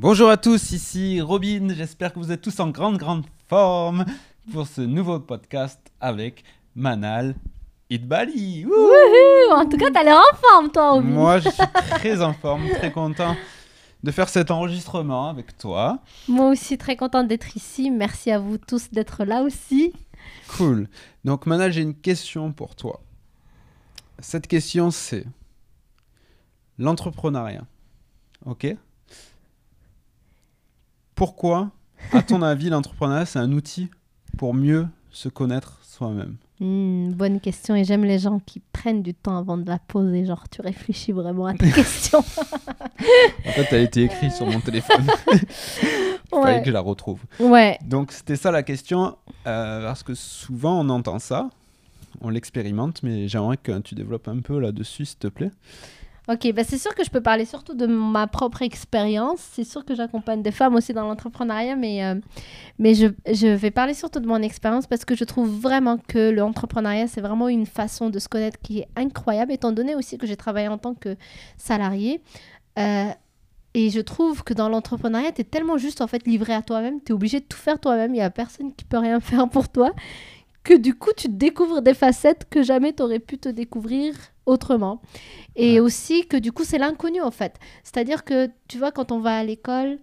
[0.00, 4.04] Bonjour à tous, ici Robin, j'espère que vous êtes tous en grande grande forme
[4.52, 6.44] pour ce nouveau podcast avec
[6.76, 7.34] Manal
[7.90, 8.64] Idbali.
[8.64, 11.08] Wouh Wouhou En tout cas, t'as l'air en forme, toi, Obi.
[11.08, 13.34] Moi je suis très en forme, très content
[14.04, 15.98] de faire cet enregistrement avec toi.
[16.28, 17.90] Moi aussi, très contente d'être ici.
[17.90, 19.92] Merci à vous tous d'être là aussi.
[20.56, 20.86] Cool.
[21.24, 23.00] Donc Manal, j'ai une question pour toi.
[24.20, 25.26] Cette question c'est
[26.78, 27.64] l'entrepreneuriat.
[28.46, 28.76] Ok?
[31.18, 31.72] Pourquoi,
[32.12, 33.88] à ton avis, l'entrepreneuriat c'est un outil
[34.36, 39.14] pour mieux se connaître soi-même Hmm, bonne question et j'aime les gens qui prennent du
[39.14, 40.24] temps avant de la poser.
[40.26, 42.18] Genre, tu réfléchis vraiment à ta question.
[42.18, 42.22] En
[43.52, 45.06] fait, elle a été écrite sur mon téléphone.
[45.32, 47.20] Il fallait que je la retrouve.
[47.40, 47.78] ouais.
[47.84, 49.16] Donc, c'était ça la question,
[49.46, 51.48] euh, parce que souvent on entend ça,
[52.20, 55.50] on l'expérimente, mais j'aimerais que tu développes un peu là-dessus, s'il te plaît.
[56.30, 59.38] Ok, bah c'est sûr que je peux parler surtout de ma propre expérience.
[59.52, 62.16] C'est sûr que j'accompagne des femmes aussi dans l'entrepreneuriat, mais, euh,
[62.78, 66.30] mais je, je vais parler surtout de mon expérience parce que je trouve vraiment que
[66.30, 70.26] l'entrepreneuriat, c'est vraiment une façon de se connaître qui est incroyable, étant donné aussi que
[70.26, 71.16] j'ai travaillé en tant que
[71.56, 72.20] salarié.
[72.78, 73.08] Euh,
[73.72, 77.00] et je trouve que dans l'entrepreneuriat, tu es tellement juste en fait livré à toi-même,
[77.00, 79.48] tu es obligé de tout faire toi-même, il n'y a personne qui peut rien faire
[79.48, 79.94] pour toi,
[80.62, 84.14] que du coup, tu découvres des facettes que jamais tu aurais pu te découvrir
[84.48, 85.00] autrement.
[85.56, 85.80] Et Ouais.
[85.80, 87.54] aussi que du coup, c'est l'inconnu en fait.
[87.84, 89.98] C'est-à-dire que tu vois, quand on va à l'école,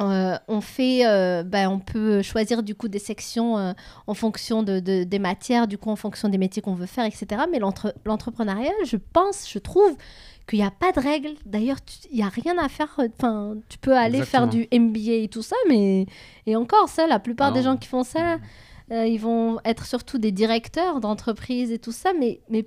[0.00, 3.72] euh, on fait, euh, ben, on peut choisir du coup des sections euh,
[4.06, 7.04] en fonction de, de- des matières, du coup en fonction des métiers qu'on veut faire,
[7.04, 7.26] etc.
[7.50, 9.96] Mais l'entre- l'entrepreneuriat, je pense, je trouve
[10.48, 11.34] qu'il n'y a pas de règles.
[11.46, 11.78] D'ailleurs,
[12.12, 12.94] il n'y a rien à faire.
[13.18, 16.06] Enfin, tu peux aller faire du MBA et tout ça, mais
[16.46, 18.38] et encore ça, la plupart des gens qui font ça,
[18.92, 22.64] euh, ils vont être surtout des directeurs d'entreprise et tout ça, mais, mais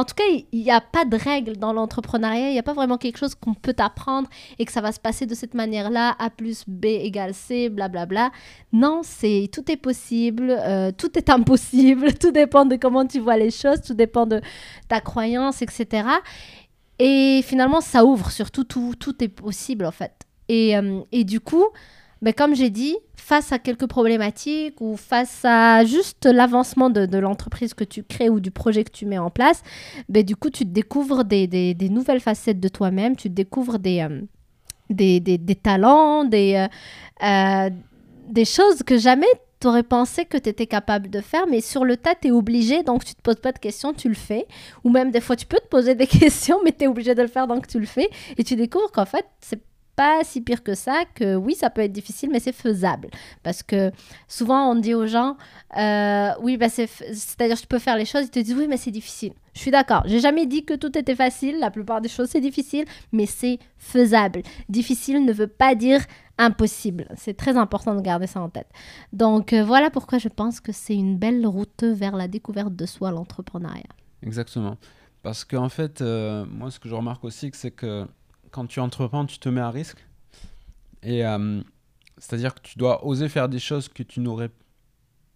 [0.00, 2.48] en tout cas, il n'y a pas de règles dans l'entrepreneuriat.
[2.48, 4.98] Il n'y a pas vraiment quelque chose qu'on peut apprendre et que ça va se
[4.98, 6.16] passer de cette manière-là.
[6.18, 8.30] A plus B égale C, blablabla.
[8.72, 12.14] Non, c'est tout est possible, euh, tout est impossible.
[12.20, 14.40] Tout dépend de comment tu vois les choses, tout dépend de
[14.88, 16.08] ta croyance, etc.
[16.98, 20.12] Et finalement, ça ouvre surtout tout, tout est possible en fait.
[20.48, 21.66] Et, euh, et du coup,
[22.22, 27.74] ben, comme j'ai dit, face à quelques problématiques ou face à juste l'avancement de, l'entreprise
[27.74, 29.62] que tu crées ou du projet que tu mets en place,
[30.08, 33.78] ben, du coup, tu te découvres des, des- nouvelles facettes de toi-même, tu te découvres
[33.78, 34.20] des, euh,
[34.90, 36.54] des, des- talents, des,
[37.22, 37.70] euh, euh,
[38.28, 39.26] des choses que jamais
[39.60, 42.30] tu aurais pensé que tu étais capable de faire, mais sur le tas, tu es
[42.30, 44.46] obligé, donc tu te poses pas de questions, tu le fais.
[44.84, 47.22] Ou même des fois, tu peux te poser des questions, mais tu es obligé de
[47.22, 48.08] le faire, donc tu le fais.
[48.38, 49.60] Et tu découvres qu'en fait, c'est
[50.00, 53.10] pas si pire que ça, que oui, ça peut être difficile, mais c'est faisable.
[53.42, 53.92] Parce que
[54.28, 55.36] souvent, on dit aux gens,
[55.76, 58.90] euh, oui, bah c'est-à-dire, tu peux faire les choses, ils te disent, oui, mais c'est
[58.90, 59.34] difficile.
[59.52, 60.04] Je suis d'accord.
[60.06, 61.58] J'ai jamais dit que tout était facile.
[61.58, 64.40] La plupart des choses, c'est difficile, mais c'est faisable.
[64.70, 66.00] Difficile ne veut pas dire
[66.38, 67.06] impossible.
[67.18, 68.70] C'est très important de garder ça en tête.
[69.12, 72.86] Donc, euh, voilà pourquoi je pense que c'est une belle route vers la découverte de
[72.86, 73.92] soi, l'entrepreneuriat.
[74.22, 74.78] Exactement.
[75.22, 78.06] Parce qu'en fait, euh, moi, ce que je remarque aussi, c'est que
[78.50, 80.04] quand tu entreprends, tu te mets à risque.
[81.02, 81.62] Et euh,
[82.18, 84.50] c'est-à-dire que tu dois oser faire des choses que tu n'aurais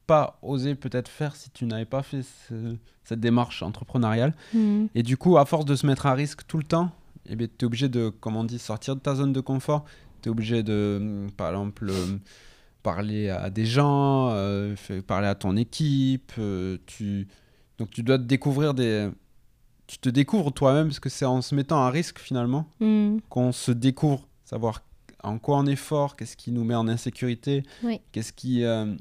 [0.06, 4.34] pas osé peut-être faire si tu n'avais pas fait ce- cette démarche entrepreneuriale.
[4.52, 4.86] Hmm.
[4.94, 6.90] Et du coup, à force de se mettre à risque tout le temps,
[7.26, 9.84] eh tu es obligé de, comme on dit, sortir de ta zone de confort.
[10.20, 12.18] Tu es obligé de, hum, par exemple, euh,
[12.82, 14.74] parler à des gens, euh,
[15.06, 16.32] parler à ton équipe.
[16.38, 17.26] euh, tu...
[17.78, 19.08] Donc tu dois te découvrir des...
[19.86, 23.18] Tu te découvres toi-même, parce que c'est en se mettant à risque finalement Hmm.
[23.28, 24.82] qu'on se découvre, savoir
[25.22, 28.00] en quoi on est fort, qu'est-ce qui nous met en insécurité, Oui.
[28.12, 28.64] qu'est-ce qui...
[28.64, 28.94] euh,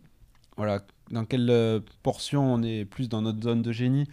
[0.58, 4.08] voilà, dans quelle euh, portion on est plus dans notre zone de génie.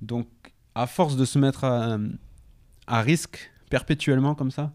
[0.00, 0.26] Donc,
[0.74, 1.98] à force de se mettre à,
[2.86, 4.72] à risque perpétuellement comme ça,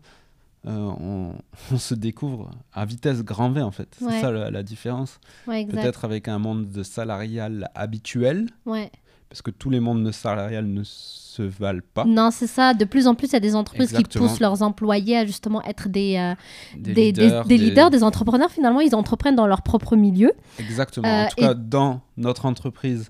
[0.65, 1.33] euh, on,
[1.71, 3.95] on se découvre à vitesse grand V en fait.
[3.97, 4.21] C'est Ouais.
[4.21, 5.19] ça la, la différence.
[5.47, 5.65] Ouais.
[5.65, 8.91] Peut-être avec un monde de salarial habituel, Ouais.
[9.29, 12.05] Parce que tous les mondes de salarial ne se valent pas.
[12.05, 12.73] Non, c'est ça.
[12.73, 14.25] De plus en plus, il y a des entreprises Exactement.
[14.25, 16.33] qui poussent leurs employés à justement être des, euh,
[16.77, 18.49] Des, des, des- leaders, des leaders, des entrepreneurs.
[18.51, 20.31] Finalement, ils entreprennent dans leur propre milieu.
[20.59, 21.07] Exactement.
[21.07, 23.09] Euh, en tout et- cas, dans notre entreprise,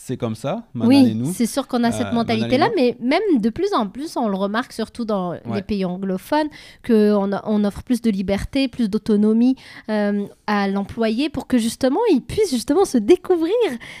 [0.00, 3.74] c'est comme ça, oui, c'est sûr qu'on a cette Euh, mentalité-là, mais même de plus
[3.74, 6.48] en plus, on le remarque surtout dans les pays anglophones,
[6.86, 9.56] qu'on on offre plus de liberté, plus d'autonomie
[9.90, 13.52] euh, à l'employé pour que justement, il puisse justement se découvrir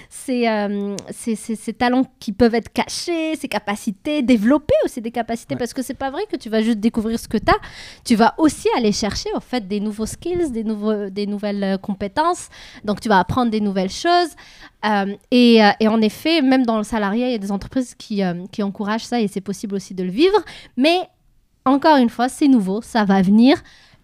[0.08, 5.10] ses, euh, ses, ses- ses talents qui peuvent être cachés, ses capacités, développer aussi des
[5.10, 5.58] capacités, Ouais.
[5.58, 7.58] parce que c'est pas vrai que tu vas juste découvrir ce que tu as,
[8.04, 12.48] tu vas aussi aller chercher en fait des nouveaux skills, des, nouveaux, des nouvelles compétences,
[12.84, 14.30] donc tu vas apprendre des nouvelles choses.
[14.86, 17.94] Euh, et, euh, et en effet, même dans le salariat, il y a des entreprises
[17.96, 20.38] qui, euh, qui encouragent ça et c'est possible aussi de le vivre.
[20.76, 20.98] Mais
[21.64, 23.56] encore une fois, c'est nouveau, ça va venir.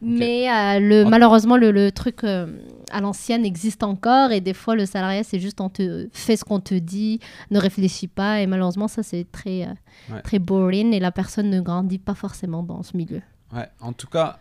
[0.07, 2.47] Mais euh, le, malheureusement, le, le truc euh,
[2.91, 6.45] à l'ancienne existe encore et des fois, le salariat, c'est juste on te fait ce
[6.45, 7.21] qu'on te dit,
[7.51, 10.21] ne réfléchis pas et malheureusement, ça, c'est très, euh, Ouais.
[10.21, 13.23] très boring et la personne ne grandit pas forcément dans ce milieu.
[13.55, 14.41] Ouais, en tout cas,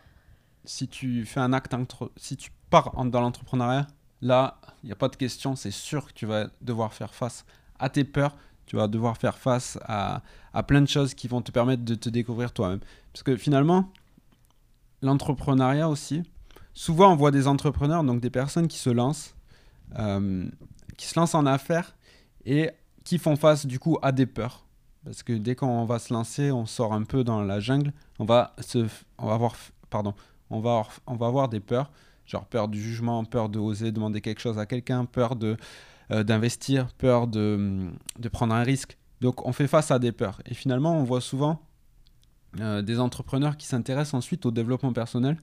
[0.66, 1.74] si tu fais un acte,
[2.18, 3.88] si tu pars en- dans l'entrepreneuriat,
[4.24, 7.46] là, il n'y a pas de question, c'est sûr que tu vas devoir faire face
[7.78, 8.36] à tes peurs,
[8.66, 10.22] tu vas devoir faire face à,
[10.54, 12.80] à plein de choses qui vont te permettre de te découvrir toi-même.
[13.12, 13.92] Parce que finalement,
[15.02, 16.24] l'entrepreneuriat aussi,
[16.74, 19.36] souvent on voit des entrepreneurs, donc des personnes qui se lancent,
[20.00, 20.48] euh,
[20.98, 21.96] qui se lancent en affaires
[22.46, 22.72] et
[23.04, 24.66] qui font face du coup à des peurs.
[25.04, 28.26] Parce que dès qu'on va se lancer, on sort un peu dans la jungle, on
[28.26, 28.88] va, se,
[29.90, 30.14] pardon,
[30.50, 31.92] on va avoir des peurs,
[32.26, 35.58] genre peur du jugement, peur de oser demander quelque chose à quelqu'un, peur de
[36.12, 37.90] euh, d'investir, peur de,
[38.20, 38.98] de prendre un risque.
[39.22, 40.42] Donc on fait face à des peurs.
[40.46, 41.62] Et finalement, on voit souvent
[42.60, 45.38] euh, des entrepreneurs qui s'intéressent ensuite au développement personnel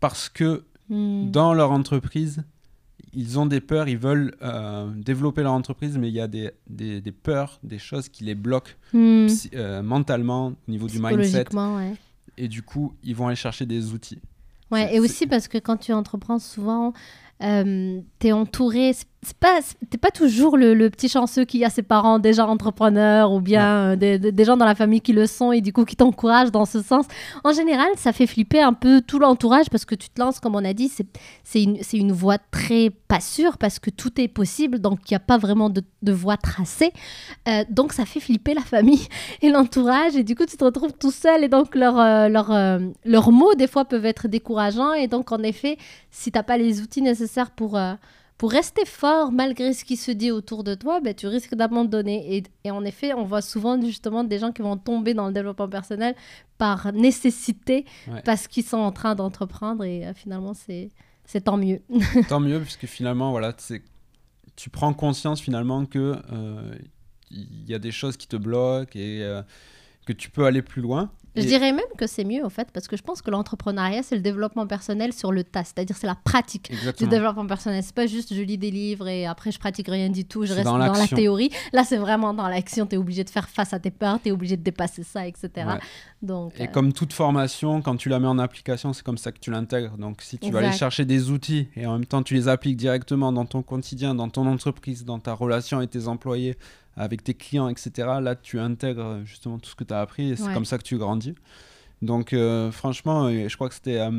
[0.00, 1.32] parce que Hmm.
[1.32, 2.44] dans leur entreprise,
[3.12, 6.52] ils ont des peurs, ils veulent euh, développer leur entreprise, mais il y a des,
[6.68, 9.26] des, des peurs, des choses qui les bloquent Hmm.
[9.54, 11.46] euh, mentalement, au niveau du mindset.
[11.56, 11.94] Ouais.
[12.36, 14.20] Et du coup, ils vont aller chercher des outils.
[14.70, 16.92] Ouais, et aussi parce que quand tu entreprends, souvent,
[17.42, 18.92] euh, tu es entouré.
[18.92, 19.06] c'est-
[19.40, 19.58] pas,
[19.90, 23.96] T'es pas toujours le, le petit chanceux qui a ses parents déjà entrepreneurs ou bien
[23.96, 26.64] euh, des, gens dans la famille qui le sont et du coup qui t'encouragent dans
[26.64, 27.06] ce sens.
[27.42, 30.54] En général, ça fait flipper un peu tout l'entourage parce que tu te lances, comme
[30.54, 31.06] on a dit, c'est
[31.42, 35.14] c'est une, c'est une voie très pas sûre parce que tout est possible, donc il
[35.14, 36.92] n'y a pas vraiment de, de voie tracée.
[37.48, 39.06] Euh, donc ça fait flipper la famille
[39.42, 42.78] et l'entourage et du coup tu te retrouves tout seul et donc leurs euh, euh,
[43.04, 45.78] leurs mots des fois peuvent être décourageants et donc en effet
[46.10, 47.25] si t'as pas les outils nécessaires
[47.56, 47.94] pour euh,
[48.38, 52.36] pour rester fort malgré ce qui se dit autour de toi ben, tu risques d'abandonner
[52.36, 55.32] et, et en effet on voit souvent justement des gens qui vont tomber dans le
[55.32, 56.14] développement personnel
[56.58, 58.22] par nécessité Ouais.
[58.24, 60.90] parce qu'ils sont en train d'entreprendre et euh, finalement c'est
[61.24, 61.80] c'est tant mieux
[62.28, 63.52] Tant mieux, puisque finalement, voilà,
[64.54, 66.74] tu prends conscience finalement que euh,
[67.32, 69.42] il y a des choses qui te bloquent et euh,
[70.06, 71.10] que tu peux aller plus loin.
[71.36, 74.14] Je dirais même que c'est mieux, au fait, parce que je pense que l'entrepreneuriat, c'est
[74.14, 77.82] le développement personnel sur le tas, c'est-à-dire c'est la pratique du développement personnel.
[77.82, 80.54] C'est pas juste je lis des livres et après je pratique rien du tout, je
[80.54, 81.50] reste dans dans, la théorie.
[81.74, 84.30] Là, c'est vraiment dans l'action, tu es obligé de faire face à tes peurs, tu
[84.30, 85.50] es obligé de dépasser ça, etc.
[85.56, 85.78] Ouais.
[86.22, 89.30] Donc, Et euh, comme toute formation, quand tu la mets en application, c'est comme ça
[89.30, 89.98] que tu l'intègres.
[89.98, 92.78] Donc si tu vas aller chercher des outils et en même temps tu les appliques
[92.78, 96.56] directement dans ton quotidien, dans ton entreprise, dans ta relation avec tes employés,
[96.96, 97.90] avec tes clients, etc.,
[98.20, 100.54] là tu intègres justement tout ce que tu as appris et c'est Ouais.
[100.54, 101.34] comme ça que tu grandis.
[102.02, 104.10] Donc euh, franchement, euh, je crois que c'était, euh,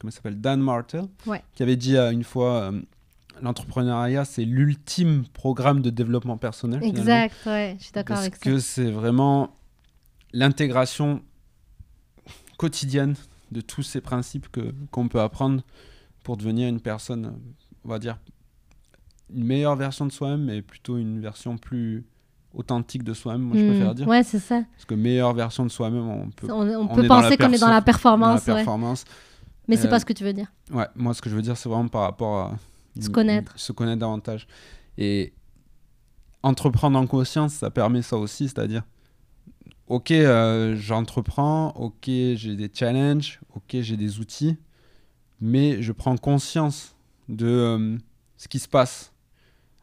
[0.00, 1.42] comment s'appelle, Dan Martel, Ouais.
[1.54, 2.80] qui avait dit euh, une fois, euh,
[3.42, 6.82] l'entrepreneuriat c'est l'ultime programme de développement personnel.
[6.84, 8.42] exact, ouais, je suis d'accord Parce avec ça.
[8.50, 9.54] que c'est vraiment
[10.32, 11.22] l'intégration
[12.56, 13.14] quotidienne
[13.52, 15.62] de tous ces principes que qu'on peut apprendre
[16.22, 17.38] pour devenir une personne,
[17.84, 18.18] on va dire,
[19.34, 22.04] une meilleure version de soi-même, mais plutôt une version plus
[22.52, 24.06] authentique de soi-même, moi je Hmm, préfère dire.
[24.06, 24.62] Ouais, c'est ça.
[24.74, 27.58] Parce que meilleure version de soi-même, on peut On, on on peut penser qu'on est
[27.58, 28.64] dans la dans la performance, ouais.
[29.68, 30.52] mais c'est Euh, pas ce que tu veux dire.
[30.70, 32.58] Ouais, moi ce que je veux dire, c'est vraiment par rapport à
[33.00, 33.52] Se connaître.
[33.58, 34.46] se connaître davantage.
[34.98, 35.32] Et
[36.42, 38.82] entreprendre en conscience, ça permet ça aussi, c'est-à-dire,
[39.88, 44.56] ok, euh, j'entreprends, ok, j'ai des challenges, ok, j'ai des outils,
[45.40, 46.94] mais je prends conscience
[47.28, 47.96] de euh,
[48.36, 49.10] ce qui se passe.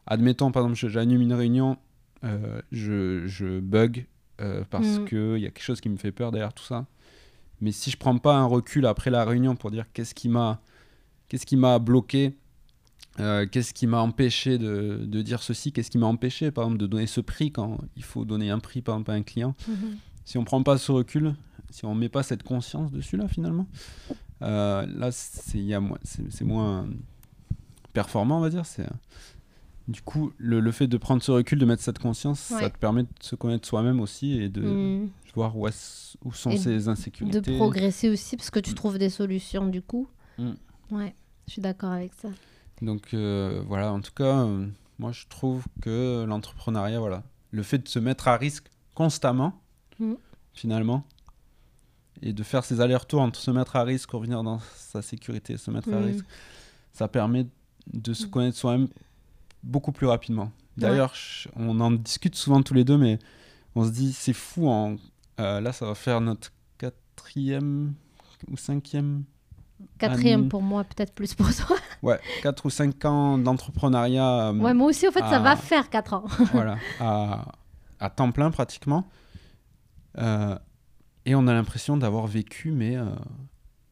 [0.06, 1.76] Admettons, par exemple, j'anime une réunion,
[2.24, 4.06] euh, je, je bug
[4.40, 5.04] euh, parce Mm.
[5.06, 6.86] qu'il y a quelque chose qui me fait peur derrière tout ça.
[7.60, 10.60] Mais si je prends pas un recul après la réunion pour dire qu'est-ce qui m'a
[11.28, 12.36] qu'est-ce qui m'a bloqué,
[13.20, 16.80] euh, qu'est-ce qui m'a empêché de, de dire ceci, qu'est-ce qui m'a empêché, par exemple,
[16.80, 19.54] de donner ce prix quand il faut donner un prix, par exemple, à un client.
[19.68, 19.96] Mhm.
[20.24, 21.34] Si on prend pas ce recul,
[21.70, 23.66] si on met pas cette conscience dessus, là, finalement,
[24.40, 26.86] là, c'est moins- c'est- c'est moins
[27.92, 28.66] performant, on va dire.
[28.66, 28.86] C'est
[29.88, 32.78] Du coup, le, le fait de prendre ce recul, de mettre cette conscience, ça te
[32.78, 35.08] permet de se connaître soi-même aussi et de Hmm.
[35.34, 35.66] voir où,
[36.24, 37.40] où sont Et ses insécurités.
[37.40, 40.08] De progresser aussi, parce que tu trouves des solutions du coup.
[40.38, 40.52] Mm.
[40.92, 41.14] Ouais,
[41.46, 42.28] je suis d'accord avec ça.
[42.80, 44.66] Donc euh, voilà, en tout cas, euh,
[44.98, 49.60] moi je trouve que l'entrepreneuriat, voilà, le fait de se mettre à risque constamment,
[49.98, 50.16] Mhm.
[50.52, 51.04] finalement,
[52.22, 55.70] et de faire ces allers-retours entre se mettre à risque, revenir dans sa sécurité, se
[55.72, 56.04] mettre à Mhm.
[56.06, 56.24] risque,
[56.92, 57.46] ça permet
[57.92, 58.88] de se connaître soi-même
[59.62, 60.50] beaucoup plus rapidement.
[60.76, 61.14] D'ailleurs,
[61.56, 63.18] on en discute souvent tous les deux, mais
[63.74, 64.96] on se dit, c'est fou, en,
[65.40, 67.94] euh, là ça va faire notre quatrième
[68.50, 69.24] ou cinquième
[69.98, 71.76] Quatrième pour moi, peut-être plus pour toi.
[72.02, 75.88] Ouais, 4 ou 5 ans d'entrepreneuriat euh, Ouais, moi aussi, en fait, ça va faire
[75.88, 76.24] 4 ans.
[76.52, 77.52] voilà, à,
[78.00, 79.08] à temps plein pratiquement.
[80.18, 80.58] Euh,
[81.24, 83.04] et on a l'impression d'avoir vécu, mais euh,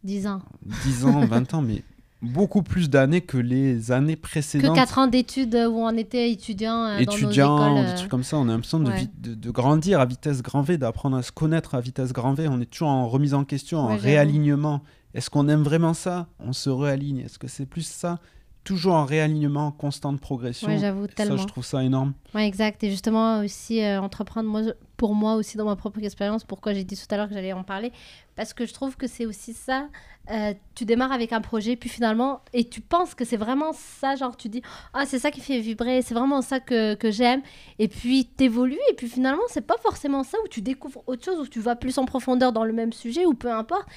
[0.03, 0.43] 10 ans.
[0.85, 1.85] 10 ans, 20 ans, mais
[2.23, 4.75] beaucoup plus d'années que les années Que précédentes.
[4.75, 7.85] 4 ans d'études où on était étudiant euh, dans nos étudiants, écoles.
[7.87, 8.97] des euh, trucs comme ça, on a l'impression de, ouais.
[9.01, 12.35] vi- de, de grandir à vitesse grand V, d'apprendre à se connaître à vitesse grand
[12.35, 12.47] V.
[12.49, 14.83] On est toujours en remise en question, en Ouais, réalignement.
[15.15, 16.27] Est-ce qu'on aime vraiment ça?
[16.39, 17.19] On se réaligne.
[17.21, 18.19] Est-ce que c'est plus ça?
[18.63, 20.69] Toujours en réalignement, constante progression.
[20.69, 21.37] Ouais, j'avoue, Et ça, tellement.
[21.39, 22.13] je trouve ça énorme.
[22.35, 22.85] Ouais, exact.
[22.85, 24.61] Et justement, aussi, euh, entreprendre, moi,
[24.99, 27.55] pour moi aussi, dans ma propre expérience, pourquoi j'ai dit tout à l'heure que j'allais
[27.55, 27.91] en parler,
[28.37, 29.89] parce que je trouve que c'est aussi ça.
[30.31, 34.15] euh, tu démarres avec un projet, puis finalement, et tu penses que c'est vraiment ça,
[34.15, 34.63] genre tu dis,
[34.93, 37.41] ah, c'est ça qui fait vibrer, c'est vraiment ça que, que j'aime,
[37.79, 41.41] et puis t'évolues, et puis finalement, c'est pas forcément ça, où tu découvres autre chose,
[41.41, 43.89] où tu vas plus en profondeur dans le même sujet, ou peu importe,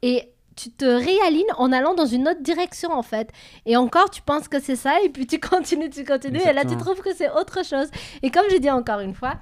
[0.00, 3.30] et tu te réalignes en allant dans une autre direction, en fait.
[3.66, 6.64] Et encore, tu penses que c'est ça, et puis tu continues, tu continues, et là,
[6.64, 7.88] tu trouves que c'est autre chose.
[8.22, 9.34] Et comme je dis encore une fois,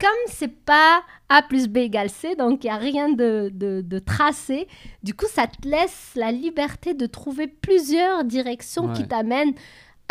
[0.00, 3.82] comme c'est pas A plus B égale C, donc il n'y a rien de, de,
[3.82, 4.66] de tracé,
[5.02, 9.54] du coup, ça te laisse la liberté de trouver plusieurs directions qui t'amènent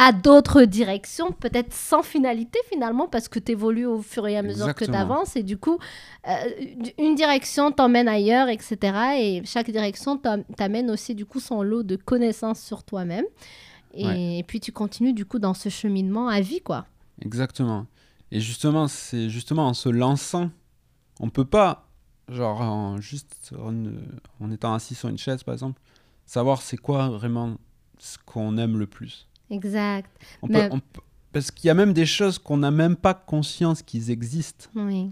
[0.03, 4.41] à d'autres directions, peut-être sans finalité finalement, parce que tu évolues au fur et à
[4.41, 5.77] mesure que tu avances, et du coup,
[6.27, 6.31] euh,
[6.97, 8.77] une direction t'emmène ailleurs, etc.
[9.19, 13.25] Et chaque direction t'am- t'amène aussi du coup son lot de connaissances sur toi-même.
[13.93, 14.37] Et, Ouais.
[14.39, 16.85] et puis tu continues du coup dans ce cheminement à vie, quoi.
[17.21, 17.85] Exactement.
[18.31, 20.49] Et justement, c'est justement en se lançant,
[21.19, 21.87] on peut pas,
[22.29, 23.73] genre, en, juste en,
[24.39, 25.79] en étant assis sur une chaise, par exemple,
[26.25, 27.57] savoir c'est quoi vraiment
[27.99, 29.27] ce qu'on aime le plus.
[29.51, 30.09] Exact.
[30.41, 32.95] On Mais- peut, on peut- parce qu'il y a même des choses qu'on n'a même
[32.95, 34.65] pas conscience qu'ils existent.
[34.75, 35.11] Oui.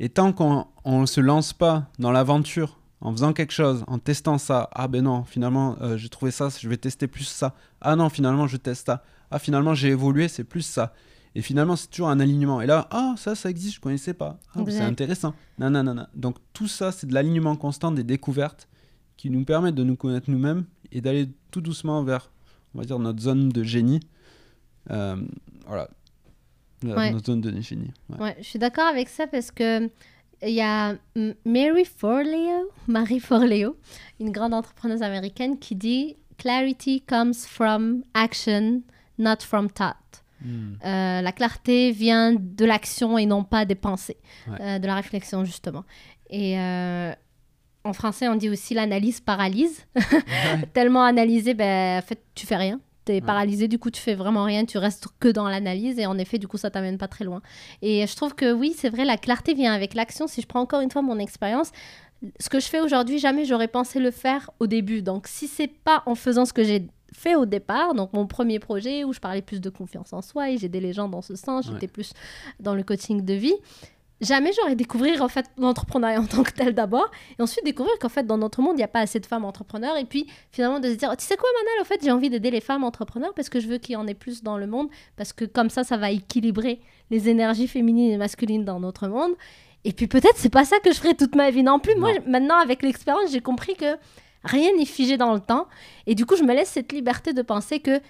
[0.00, 4.38] Et tant qu'on ne se lance pas dans l'aventure, en faisant quelque chose, en testant
[4.38, 7.54] ça, ah ben non, finalement, euh, j'ai trouvé ça, je vais tester plus ça.
[7.80, 9.04] Ah non, finalement, je teste ça.
[9.30, 10.92] Ah, finalement, j'ai évolué, c'est plus ça.
[11.34, 12.60] Et finalement, c'est toujours un alignement.
[12.60, 14.38] Et là, ah, ça, ça existe, je connaissais pas.
[14.54, 15.34] Ah, c'est intéressant.
[15.58, 16.06] Non, non, non, non.
[16.14, 18.68] Donc, tout ça, c'est de l'alignement constant des découvertes
[19.16, 22.30] qui nous permettent de nous connaître nous-mêmes et d'aller tout doucement vers,
[22.74, 24.00] on va dire, notre zone de génie.
[24.90, 25.16] Euh,
[25.66, 25.88] voilà.
[26.82, 27.12] Ouais.
[27.12, 27.92] Notre zone de génie.
[28.10, 28.18] Ouais.
[28.18, 29.88] Ouais, je suis d'accord avec ça parce que
[30.44, 30.96] il y a
[31.44, 33.76] Mary Forleo, Marie Forleo,
[34.18, 38.82] une grande entrepreneuse américaine qui dit Clarity comes from action,
[39.18, 39.96] not from thought.
[40.44, 40.72] Hmm.
[40.84, 44.16] Euh, la clarté vient de l'action et non pas des pensées,
[44.48, 44.60] Ouais.
[44.60, 45.84] euh, de la réflexion justement.
[46.30, 47.12] Et euh,
[47.84, 49.84] en français, on dit aussi l'analyse paralyse.
[49.96, 50.66] Ouais.
[50.72, 52.80] Tellement analysé, ben, en fait, tu fais rien.
[53.04, 53.20] Tu es Ouais.
[53.20, 56.38] paralysé, du coup, tu fais vraiment rien, tu restes que dans l'analyse et en effet,
[56.38, 57.42] du coup, ça t'amène pas très loin.
[57.82, 60.26] Et je trouve que oui, c'est vrai, la clarté vient avec l'action.
[60.28, 61.72] Si je prends encore une fois mon expérience,
[62.38, 65.02] ce que je fais aujourd'hui, jamais j'aurais pensé le faire au début.
[65.02, 68.58] Donc, si c'est pas en faisant ce que j'ai fait au départ, donc mon premier
[68.60, 71.34] projet où je parlais plus de confiance en soi et j'aidais les gens dans ce
[71.34, 71.72] sens, Ouais.
[71.74, 72.12] j'étais plus
[72.60, 73.54] dans le coaching de vie.
[74.22, 78.08] Jamais j'aurais découvrir en fait l'entrepreneuriat en tant que tel d'abord et ensuite découvrir qu'en
[78.08, 80.78] fait dans notre monde il n'y a pas assez de femmes entrepreneurs et puis finalement
[80.78, 82.84] de se dire Oh, tu sais quoi Manal en fait j'ai envie d'aider les femmes
[82.84, 85.44] entrepreneurs parce que je veux qu'il y en ait plus dans le monde parce que
[85.44, 89.32] comme ça ça va équilibrer les énergies féminines et masculines dans notre monde.
[89.84, 91.96] Et puis peut-être c'est pas ça que je ferai toute ma vie non plus.
[91.96, 93.96] Moi maintenant avec l'expérience j'ai compris que
[94.44, 95.66] rien n'est figé dans le temps
[96.06, 98.00] et du coup je me laisse cette liberté de penser que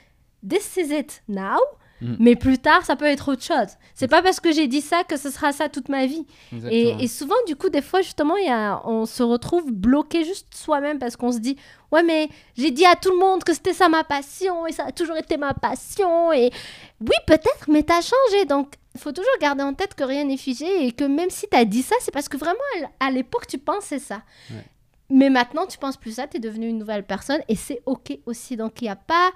[0.46, 1.56] this is it now
[2.02, 2.16] Mm.
[2.18, 5.04] mais plus tard ça peut être autre chose c'est pas parce que j'ai dit ça
[5.04, 6.26] que ce sera ça toute ma vie
[6.70, 10.24] et, et souvent, du coup, des fois, justement, il y a, on se retrouve bloqué
[10.24, 11.56] juste soi-même parce qu'on se dit
[11.90, 14.86] Ouais, mais j'ai dit à tout le monde que c'était ça ma passion et ça
[14.86, 16.32] a toujours été ma passion.
[16.32, 16.50] Et
[17.00, 18.44] oui, peut-être, mais t'as changé.
[18.46, 21.46] Donc, il faut toujours garder en tête que rien n'est figé et que même si
[21.48, 22.58] t'as dit ça, c'est parce que vraiment,
[23.00, 24.22] à l'époque, tu pensais ça.
[24.50, 24.64] Ouais.
[25.10, 28.56] Mais maintenant, tu penses plus ça, t'es devenu une nouvelle personne et c'est OK aussi.
[28.56, 29.30] Donc, il n'y a pas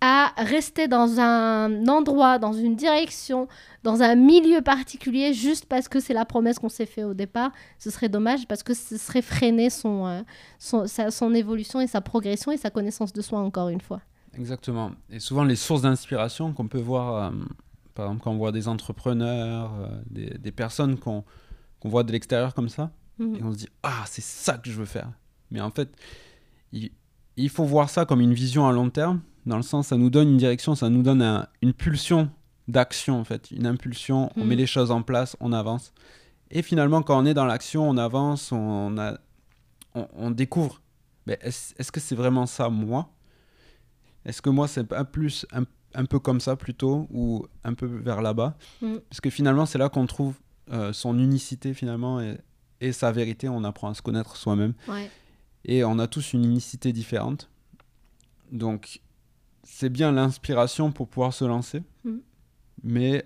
[0.00, 3.48] à rester dans un endroit, dans une direction,
[3.82, 7.50] dans un milieu particulier juste parce que c'est la promesse qu'on s'est fait au départ.
[7.78, 10.20] Ce serait dommage parce que ce serait freiner son, euh,
[10.60, 14.00] son, sa- son évolution et sa progression et sa connaissance de soi encore une fois.
[14.36, 14.92] Exactement.
[15.10, 17.36] Et souvent, les sources d'inspiration qu'on peut voir, euh,
[17.94, 21.24] par exemple, quand on voit des entrepreneurs, euh, des, des personnes qu'on
[21.80, 22.90] qu'on voit de l'extérieur comme ça,
[23.20, 23.34] Mhm.
[23.36, 25.10] et on se dit Ah, c'est ça que je veux faire.
[25.50, 25.88] Mais en fait,
[26.72, 26.90] il,
[27.36, 30.10] il faut voir ça comme une vision à long terme, dans le sens, ça nous
[30.10, 32.30] donne une direction, ça nous donne un- une pulsion
[32.68, 34.46] d'action, en fait, une impulsion, on Mhm.
[34.48, 35.92] met les choses en place, on avance.
[36.50, 39.18] Et finalement, quand on est dans l'action, on avance, on, a,
[39.94, 40.80] on, on découvre
[41.26, 43.10] mais est-ce est-ce que c'est vraiment ça, moi?
[44.24, 45.64] Est-ce que moi, c'est pas plus un,
[45.94, 48.56] un peu comme ça plutôt, ou un peu vers là-bas?
[48.80, 49.00] Mhm.
[49.10, 50.34] Parce que finalement, c'est là qu'on trouve
[50.72, 52.38] euh, son unicité, finalement, et,
[52.80, 53.48] et sa vérité.
[53.48, 54.72] On apprend à se connaître soi-même.
[54.88, 55.10] Ouais.
[55.66, 57.50] Et on a tous une unicité différente.
[58.52, 59.00] Donc,
[59.70, 61.82] c'est bien l'inspiration pour pouvoir se lancer.
[62.04, 62.20] Mhm.
[62.82, 63.24] Mais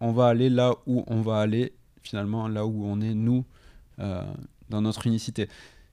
[0.00, 3.44] on va aller là où on va aller, finalement, là où on est, nous,
[3.98, 4.24] euh,
[4.70, 5.48] dans notre unicité.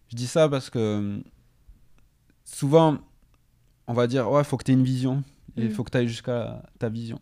[0.07, 1.19] Je dis ça parce que euh,
[2.45, 2.97] souvent,
[3.87, 5.23] on va dire, ouais, faut que tu aies une vision.
[5.57, 5.71] Et il Mm.
[5.71, 7.19] faut que tu ailles jusqu'à ta vision.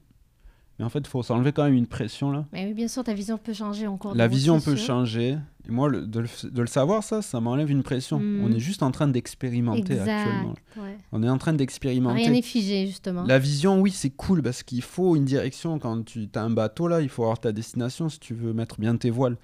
[0.81, 2.43] Mais en fait, il faut s'enlever quand même une pression là.
[2.51, 5.37] Mais oui, bien sûr, ta vision peut changer en cours La vision peut changer.
[5.67, 8.17] Et moi, le- de, le, de le savoir, ça, ça m'enlève une pression.
[8.19, 8.43] Mm.
[8.43, 10.55] On est juste en train d'expérimenter actuellement.
[10.77, 10.97] ouais.
[11.11, 12.21] On est en train d'expérimenter.
[12.23, 13.25] Rien n'est figé, justement.
[13.25, 15.77] La vision, oui, c'est cool parce qu'il faut une direction.
[15.77, 18.79] Quand tu as un bateau, là, il faut avoir ta destination si tu veux mettre
[18.79, 19.37] bien tes voiles.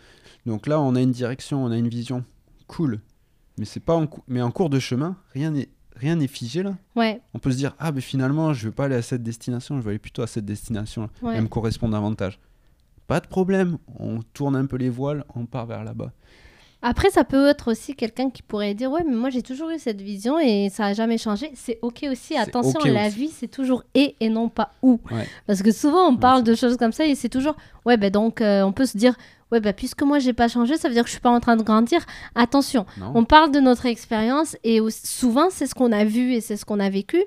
[0.48, 2.24] Donc là, on a une direction, on a une vision.
[2.66, 3.00] Cool.
[3.60, 6.76] Mais, c'est pas en, mais en cours de chemin, rien n'est rien n'est figé là.
[6.96, 9.78] Ouais, On peut se dire, ah, mais finalement, je veux pas aller à cette destination,
[9.78, 11.10] je vais aller plutôt à cette destination là.
[11.22, 11.36] ouais.
[11.36, 12.40] Elle me correspond davantage.
[13.08, 16.12] Pas de problème, on tourne un peu les voiles, on part vers là-bas.
[16.82, 19.80] Après, ça peut être aussi quelqu'un qui pourrait dire Ouais, mais moi j'ai toujours eu
[19.80, 21.52] cette vision et ça n'a jamais changé.
[21.56, 22.38] C'est OK aussi.
[22.38, 23.16] Attention, la aussi.
[23.16, 25.00] vie, c'est toujours et et non pas où.
[25.12, 25.28] Ouais.
[25.48, 27.56] Parce que souvent, on parle de choses comme ça et c'est toujours
[27.86, 29.16] Ouais, ben donc, euh, on peut se dire
[29.52, 31.40] Ouais, ben puisque moi j'ai pas changé, ça veut dire que je suis pas en
[31.40, 32.06] train de grandir.
[32.36, 36.42] Attention, Non on parle de notre expérience et souvent, c'est ce qu'on a vu et
[36.42, 37.24] c'est ce qu'on a vécu.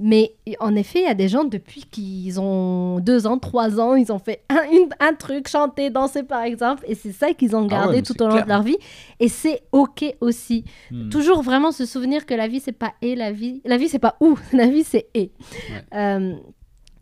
[0.00, 3.96] Mais en effet, il y a des gens depuis qu'ils ont deux ans, trois ans,
[3.96, 7.56] ils ont fait un, une- un truc, chanter, danser par exemple, et c'est ça qu'ils
[7.56, 8.44] ont Ah ouais, gardé tout au long clair.
[8.44, 8.76] de leur vie.
[9.18, 10.64] Et c'est ok aussi.
[10.92, 11.08] Hmm.
[11.08, 13.98] Toujours vraiment se souvenir que la vie c'est pas et la vie, la vie c'est
[13.98, 15.32] pas où, la vie c'est et.
[15.70, 15.84] Ouais.
[15.98, 16.34] Euh,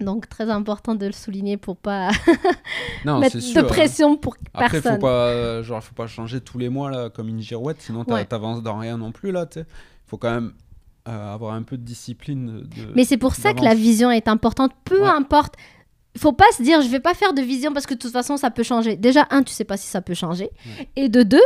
[0.01, 2.11] donc très important de le souligner pour pas
[3.05, 3.61] Non, mettre c'est de sûr.
[3.61, 3.65] hein.
[3.65, 4.95] pression pour Après, personne.
[4.95, 8.15] faut pas, genre, faut pas changer tous les mois là, comme une girouette, sinon t'a-
[8.15, 8.25] Ouais.
[8.25, 9.47] t'avances dans rien non plus là.
[9.51, 9.65] sais.
[10.07, 10.53] Faut quand même
[11.09, 12.61] euh, avoir un peu de discipline.
[12.63, 15.09] de- Mais c'est pour ça que la vision est importante, peu Ouais.
[15.09, 15.55] importe.
[16.15, 18.13] Il faut pas se dire je vais pas faire de vision parce que de toute
[18.13, 18.97] façon ça peut changer.
[18.97, 20.89] Déjà un, tu sais pas si ça peut changer, Ouais.
[20.97, 21.43] et de deux,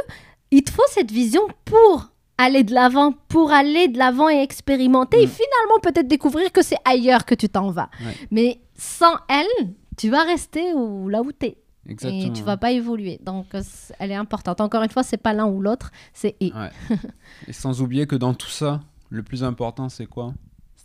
[0.50, 5.20] il te faut cette vision pour aller de l'avant, pour aller de l'avant et expérimenter
[5.22, 5.30] et Mm.
[5.30, 7.90] finalement peut-être découvrir que c'est ailleurs que tu t'en vas.
[8.30, 11.56] Mais sans elle, tu vas rester où, là où tu es.
[11.88, 12.22] Exactement.
[12.22, 13.18] Et tu vas pas évoluer.
[13.22, 13.62] Donc, euh,
[13.98, 14.60] elle est importante.
[14.60, 16.52] Encore une fois, c'est pas l'un ou l'autre, c'est et.
[16.52, 16.70] Ouais.
[17.48, 18.80] Et sans oublier que dans tout ça,
[19.10, 20.32] le plus important, c'est quoi?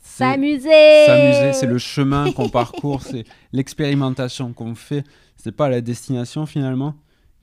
[0.01, 5.03] S'amuser S'amuser, c'est le chemin qu'on parcourt, c'est l'expérimentation qu'on fait.
[5.35, 6.95] C'est pas la destination finalement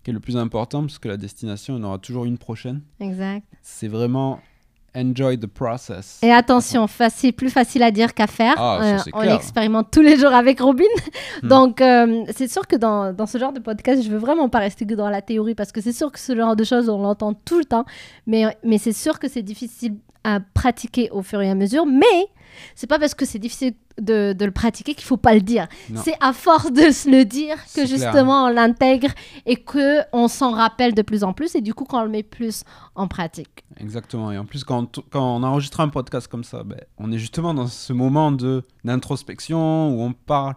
[0.03, 2.81] qui est le plus important, parce que la destination, en aura toujours une prochaine.
[2.99, 3.47] Exact.
[3.63, 4.41] C'est vraiment
[4.95, 6.19] enjoy the process.
[6.23, 8.55] Et attention, facile, plus facile à dire qu'à faire.
[8.59, 9.33] Ah, ça, Euh, on clair.
[9.35, 10.85] l'expérimente tous les jours avec Robin.
[11.43, 11.49] Hmm.
[11.49, 14.59] Donc, euh, c'est sûr que dans, dans ce genre de podcast, je veux vraiment pas
[14.59, 16.99] rester que dans la théorie parce que c'est sûr que ce genre de choses, on
[17.01, 17.85] l'entend tout le temps.
[18.27, 21.87] Mais, mais c'est sûr que c'est difficile à pratiquer au fur et à mesure.
[21.87, 22.27] Mais
[22.75, 25.67] c'est pas parce que c'est difficile de, de le pratiquer qu'il faut pas le dire.
[25.97, 27.87] C'est à force de se le dire que clair.
[27.87, 29.09] justement on l'intègre
[29.47, 32.23] et que on s'en rappelle de plus en plus et du coup qu'on le met
[32.23, 33.65] plus en pratique.
[33.79, 34.31] Exactement.
[34.33, 37.11] Et en plus, quand on, t- quand on enregistre un podcast comme ça, ben, on
[37.11, 40.55] est justement dans ce moment de d'introspection où on parle,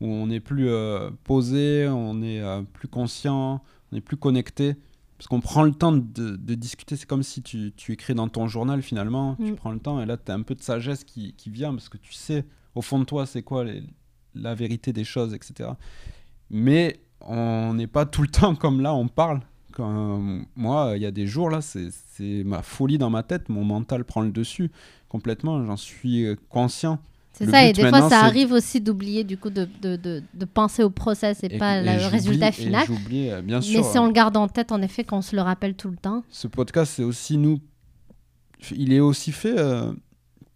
[0.00, 4.76] où on est plus euh, posé, on est euh, plus conscient, on est plus connecté.
[5.18, 6.94] Parce qu'on prend le temps de, de discuter.
[6.96, 9.34] C'est comme si tu, tu écris dans ton journal finalement.
[9.36, 9.56] Tu Mm.
[9.56, 11.88] prends le temps et là, tu as un peu de sagesse qui, qui vient parce
[11.88, 12.44] que tu sais
[12.76, 13.82] au fond de toi c'est quoi les-
[14.34, 15.70] la vérité des choses, etc.
[16.50, 19.40] Mais on n'est pas tout le temps comme là, on parle.
[19.72, 21.90] Quand, moi, il y a des jours là, c'est
[22.44, 24.70] ma folie dans ma tête, mon mental prend le dessus
[25.08, 27.00] complètement, j'en suis conscient.
[27.38, 30.44] C'est ça, et des fois ça arrive aussi d'oublier du coup de, de, de, de
[30.44, 32.84] penser au process et, pas et le résultat et final.
[32.86, 33.80] J'oublie, euh, bien sûr.
[33.80, 35.96] Mais si on le garde en tête, en effet, qu'on se le rappelle tout le
[35.96, 36.24] temps.
[36.30, 37.60] Ce podcast, c'est aussi nous.
[38.72, 39.92] Il est aussi fait euh,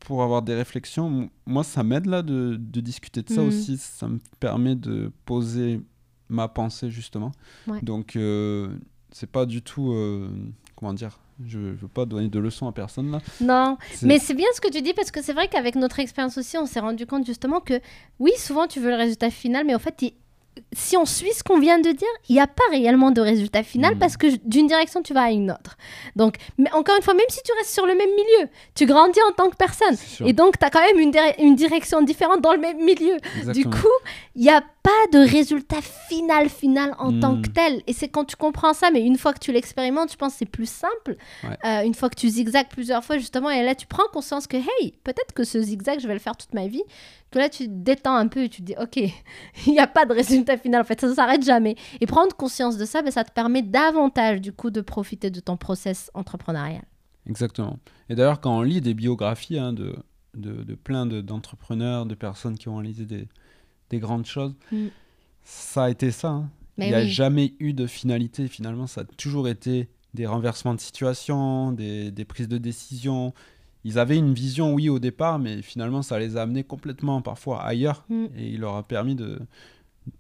[0.01, 1.31] pour avoir des réflexions.
[1.47, 3.49] Moi, ça m'aide là de, de discuter de ça Mhm.
[3.49, 3.77] aussi.
[3.79, 5.81] Ça me permet de poser
[6.29, 7.31] ma pensée justement.
[7.69, 7.79] Ouais.
[7.83, 8.75] Donc, euh,
[9.13, 9.93] c'est pas du tout.
[9.93, 10.29] euh,
[10.83, 13.21] comment dire Je veux pas donner de leçons à personne là.
[13.41, 16.37] Non, mais c'est bien ce que tu dis parce que c'est vrai qu'avec notre expérience
[16.39, 17.81] aussi, on s'est rendu compte justement que
[18.19, 20.15] oui, souvent tu veux le résultat final, mais en fait, il-
[20.75, 23.63] si on suit ce qu'on vient de dire, il n'y a pas réellement de résultat
[23.63, 23.99] final Mm.
[23.99, 25.77] parce que d'une direction tu vas à une autre.
[26.17, 29.19] Donc, mais encore une fois, même si tu restes sur le même milieu, tu grandis
[29.29, 29.97] en tant que personne.
[30.25, 33.17] Et donc, tu as quand même une, dire- une direction différente dans le même milieu.
[33.53, 33.87] Du coup,
[34.35, 37.43] il n'y a pas de résultat final, final en tant Hmm.
[37.43, 37.83] que tel.
[37.87, 40.39] Et c'est quand tu comprends ça, mais une fois que tu l'expérimentes, je pense que
[40.41, 41.17] c'est plus simple.
[41.45, 41.57] Ouais.
[41.65, 44.57] Euh, une fois que tu zigzags plusieurs fois, justement, et là, tu prends conscience que,
[44.57, 46.83] hey, peut-être que ce zigzag, je vais le faire toute ma vie.
[47.31, 48.97] Que là, tu te détends un peu et tu te dis, ok,
[49.67, 50.81] il n'y a pas de résultat final.
[50.81, 51.77] En fait, ça ne s'arrête jamais.
[52.01, 55.41] Et prendre conscience de ça, ben, ça te permet davantage, du coup, de profiter de
[55.41, 56.83] ton process entrepreneurial.
[57.29, 57.79] Exactement.
[58.09, 59.95] Et d'ailleurs, quand on lit des biographies hein, de,
[60.35, 63.29] de, de plein de- d'entrepreneurs, de, personnes qui ont réalisé des,
[63.91, 64.87] des grandes choses, Mm.
[65.45, 66.29] ça a été ça.
[66.31, 66.51] hein.
[66.79, 67.09] Mais Il n'y a oui.
[67.11, 68.49] jamais eu de finalité.
[68.49, 73.35] Finalement, ça a toujours été des renversements de situation, des, des prises de décision.
[73.85, 77.63] Ils avaient une vision, oui, au départ, mais finalement, ça les a amenés complètement, parfois,
[77.63, 78.05] ailleurs.
[78.09, 78.25] Mm.
[78.37, 79.39] Et il leur a permis de...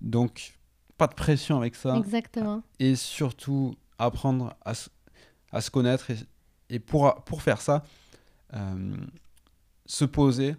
[0.01, 0.59] Donc,
[0.99, 2.63] pas de pression avec ça Exactement.
[2.79, 4.91] et surtout apprendre à, se-
[5.51, 6.17] à se connaître et,
[6.71, 7.85] et pour, pour faire ça,
[8.55, 8.97] euh,
[9.87, 10.55] se poser,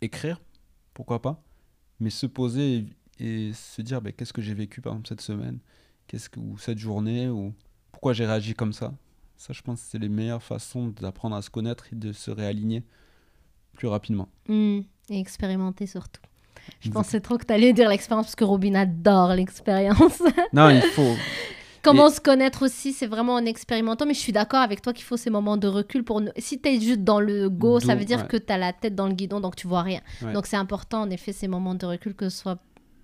[0.00, 0.40] écrire,
[0.94, 1.42] pourquoi pas,
[2.00, 2.86] mais se poser
[3.18, 5.58] et, et se dire ben, qu'est-ce que j'ai vécu par exemple cette semaine,
[6.06, 7.54] qu'est-ce que, ou cette journée, ou
[7.92, 8.92] pourquoi j'ai réagi comme ça?
[9.38, 12.30] Ça, je pense que c'est les meilleures façons d'apprendre à se connaître et de se
[12.30, 12.82] réaligner
[13.74, 14.28] plus rapidement.
[14.48, 14.80] Hmm,
[15.10, 16.22] et expérimenter surtout.
[16.80, 20.22] Je pensais trop que tu allais dire l'expérience parce que Robin adore l'expérience.
[20.52, 21.14] Non, il faut.
[21.82, 24.06] Comment Et- se connaître aussi, c'est vraiment en expérimentant.
[24.06, 26.20] Mais je suis d'accord avec toi qu'il faut ces moments de recul pour.
[26.20, 28.26] ne- Si tu es juste dans le go, ça veut dire ouais.
[28.26, 30.00] que tu as la tête dans le guidon, donc tu vois rien.
[30.22, 30.32] Ouais.
[30.32, 32.58] Donc c'est important, en effet, ces moments de recul, que ce soit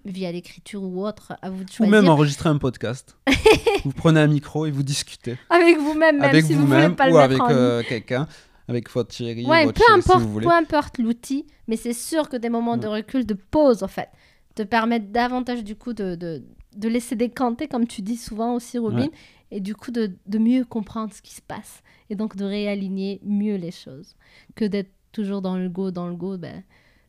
[0.04, 1.90] via l'écriture ou autre, à vous de Ou choisir.
[1.92, 3.16] même enregistrer un podcast.
[3.84, 5.36] vous prenez un micro et vous discutez.
[5.48, 7.82] Avec vous-même, même avec si vous voulez vous-même pas le ou mettre avec en euh,
[7.88, 8.26] quelqu'un,
[8.68, 10.46] avec votre chérie, Ouais, votre peu si importe, vous voulez.
[10.46, 12.96] peu importe l'outil, mais c'est sûr que des moments de Ouais.
[12.98, 14.08] recul, de pause, en fait,
[14.54, 16.42] te permettent davantage, du coup, de, de,
[16.76, 19.10] de laisser décanter, comme tu dis souvent aussi, Robin, Ouais.
[19.50, 23.20] et du coup, de, de mieux comprendre ce qui se passe, et donc de réaligner
[23.24, 24.14] mieux les choses,
[24.54, 26.62] que d'être toujours dans le go, dans le go, ben,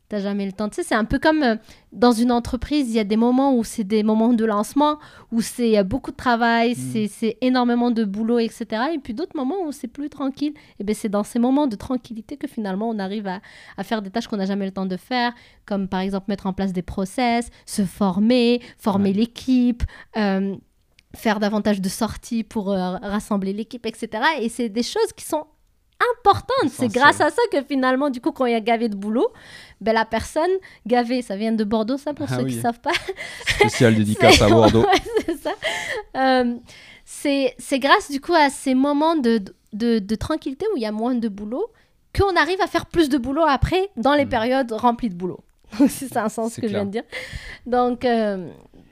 [0.08, 0.68] t'as jamais le temps.
[0.68, 1.56] Tu sais, c'est un peu comme euh,
[1.92, 4.98] dans une entreprise, il y a des moments où c'est des moments de lancement,
[5.32, 7.08] où c'est beaucoup de travail, Mm.
[7.08, 8.66] c'est- énormément de boulot, etc.
[8.94, 10.52] Et puis d'autres moments où c'est plus tranquille.
[10.78, 13.40] Et ben c'est dans ces moments de tranquillité que finalement on arrive à,
[13.76, 15.32] à faire des tâches qu'on n'a jamais le temps de faire,
[15.66, 19.16] comme par exemple mettre en place des process, se former, former Ouais.
[19.16, 19.82] l'équipe.
[20.16, 20.54] euh,
[21.16, 24.08] faire davantage de sorties pour euh, rassembler l'équipe, etc.
[24.40, 25.44] Et c'est des choses qui sont
[26.16, 26.70] importantes.
[26.70, 29.28] C'est grâce à ça que finalement, du coup, quand il y a gavé de boulot,
[29.80, 30.50] ben, la personne
[30.86, 32.92] gavée, ça vient de Bordeaux, ça, pour Ah ceux qui ne savent pas.
[33.46, 34.82] Spécial dédicace à Bordeaux.
[34.82, 35.52] Ouais, c'est ça.
[36.16, 36.56] Euh,
[37.04, 40.86] c'est c'est grâce, du coup, à ces moments de, de, de tranquillité où il y
[40.86, 41.66] a moins de boulot
[42.18, 44.28] qu'on arrive à faire plus de boulot après dans les Mm.
[44.28, 45.40] périodes remplies de boulot.
[45.88, 47.02] C'est un sens que je viens de dire.
[47.66, 48.48] Donc, euh,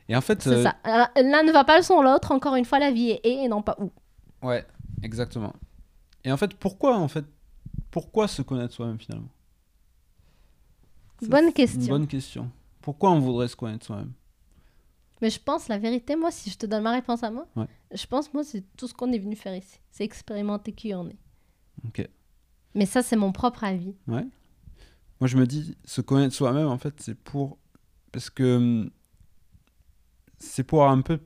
[0.08, 2.32] Et en fait, euh, L'un ne va pas sans l'autre.
[2.32, 3.90] Encore une fois, la vie est et et non pas où.
[4.46, 4.64] ouais,
[5.04, 5.52] exactement.
[6.24, 7.24] Et en fait, pourquoi en fait,
[7.90, 9.28] pourquoi se connaître soi-même finalement?
[11.22, 11.86] Bonne question.
[11.88, 12.50] Bonne question.
[12.80, 14.12] Pourquoi on voudrait se connaître soi-même?
[15.20, 17.68] Mais je pense, la vérité, moi, si je te donne ma réponse à moi, Ouais.
[17.92, 19.78] je pense, moi, c'est tout ce qu'on est venu faire ici.
[19.92, 21.18] C'est expérimenter qui on est.
[21.86, 22.08] Ok.
[22.74, 23.94] Mais ça, c'est mon propre avis.
[24.08, 24.26] Ouais.
[25.20, 27.58] Moi, je me dis, se connaître soi-même, en fait, c'est pour.
[28.10, 28.56] Parce que.
[28.56, 28.90] hum,
[30.40, 31.20] C'est pour avoir un peu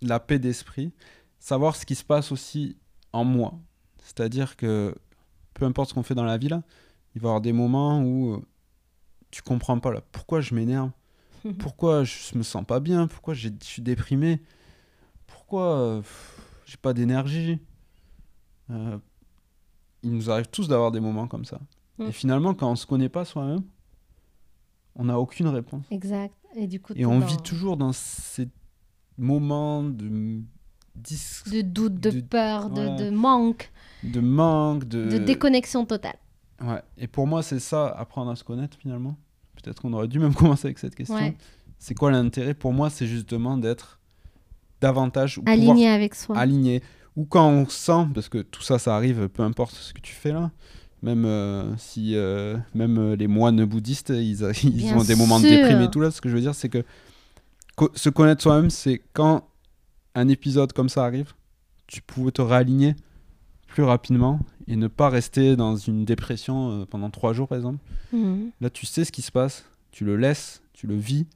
[0.00, 0.92] la paix d'esprit,
[1.40, 2.76] savoir ce qui se passe aussi
[3.12, 3.58] en moi.
[3.98, 4.94] C'est-à-dire que
[5.54, 6.62] peu importe ce qu'on fait dans la vie, là,
[7.14, 8.40] il va y avoir des moments où euh,
[9.30, 10.90] tu comprends pas, là, pourquoi je m'énerve,
[11.58, 14.40] pourquoi je me sens pas bien, pourquoi je suis déprimé,
[15.26, 16.02] pourquoi euh,
[16.66, 17.58] j'ai pas d'énergie?
[18.70, 18.98] Euh,
[20.02, 21.60] il nous arrive tous d'avoir des moments comme ça.
[21.98, 22.04] Mm.
[22.06, 23.62] Et finalement, quand on se connaît pas soi-même,
[24.96, 25.84] on n'a aucune réponse.
[25.90, 26.34] Exact.
[26.56, 28.48] Et du coup, Et on dans- vit toujours dans ces
[29.18, 30.40] moments de,
[31.02, 33.70] dis- de doute, de, de- peur, de, de manque,
[34.02, 35.06] de manque, de...
[35.08, 36.16] de déconnexion totale.
[36.62, 36.82] Ouais.
[36.98, 39.16] Et pour moi, c'est ça, apprendre à se connaître finalement.
[39.62, 41.16] Peut-être qu'on aurait dû même commencer avec cette question.
[41.16, 41.36] Ouais.
[41.78, 42.54] C'est quoi l'intérêt?
[42.54, 43.98] Pour moi, c'est justement d'être
[44.80, 46.36] davantage ou Aligné avec soi.
[46.38, 46.82] aligné.
[47.16, 50.14] Ou quand on sent, parce que tout ça, ça arrive, peu importe ce que tu
[50.14, 50.50] fais là,
[51.02, 55.48] même euh, si euh, même euh, les moines bouddhistes, ils, ils ont des moments de
[55.48, 56.10] déprime et tout là.
[56.10, 56.84] Ce que je veux dire, c'est que
[57.76, 59.48] co- se connaître soi-même, c'est quand
[60.14, 61.32] un épisode comme ça arrive,
[61.86, 62.94] tu pouvais te réaligner
[63.66, 67.78] plus rapidement et ne pas rester dans une dépression euh, pendant trois jours, par exemple.
[68.12, 68.50] Mhm.
[68.60, 71.26] Là, tu sais ce qui se passe, tu le laisses, tu le vis,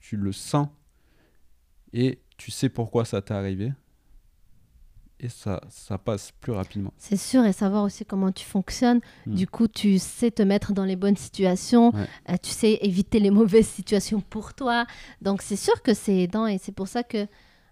[0.00, 0.68] tu le sens,
[1.92, 3.72] et tu sais pourquoi ça t'est arrivé.
[5.20, 6.92] Et ça, ça passe plus rapidement.
[6.96, 9.00] C'est sûr, et savoir aussi comment tu fonctionnes.
[9.26, 9.34] Mm.
[9.34, 12.06] Du coup, tu sais te mettre dans les bonnes situations, Ouais.
[12.30, 14.86] euh, tu sais éviter les mauvaises situations pour toi.
[15.20, 17.26] Donc, c'est sûr que c'est aidant, et c'est pour ça que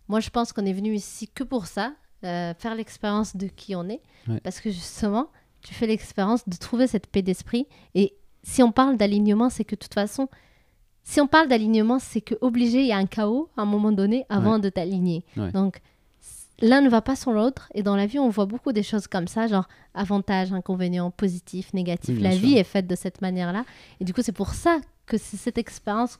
[0.08, 1.92] moi, je pense qu'on est venu ici que pour ça,
[2.24, 4.00] euh, faire l'expérience de qui on est.
[4.28, 4.40] Ouais.
[4.40, 5.28] Parce que justement,
[5.62, 7.66] tu fais l'expérience de trouver cette paix d'esprit.
[7.94, 10.28] Et si on parle d'alignement, c'est que de toute façon,
[11.02, 13.92] si on parle d'alignement, c'est que obligé, il y a un chaos à un moment
[13.92, 15.24] donné avant de t'aligner.
[15.36, 15.52] Ouais.
[15.52, 15.80] Donc,
[16.60, 17.70] l'un ne va pas sans l'autre.
[17.74, 21.72] Et dans la vie, on voit beaucoup des choses comme ça, genre avantages, inconvénients, positifs,
[21.74, 22.16] négatifs.
[22.16, 22.40] Oui, la sûr.
[22.40, 23.64] vie est faite de cette manière-là.
[24.00, 26.18] Et du coup, c'est pour ça que c'est cette expérience.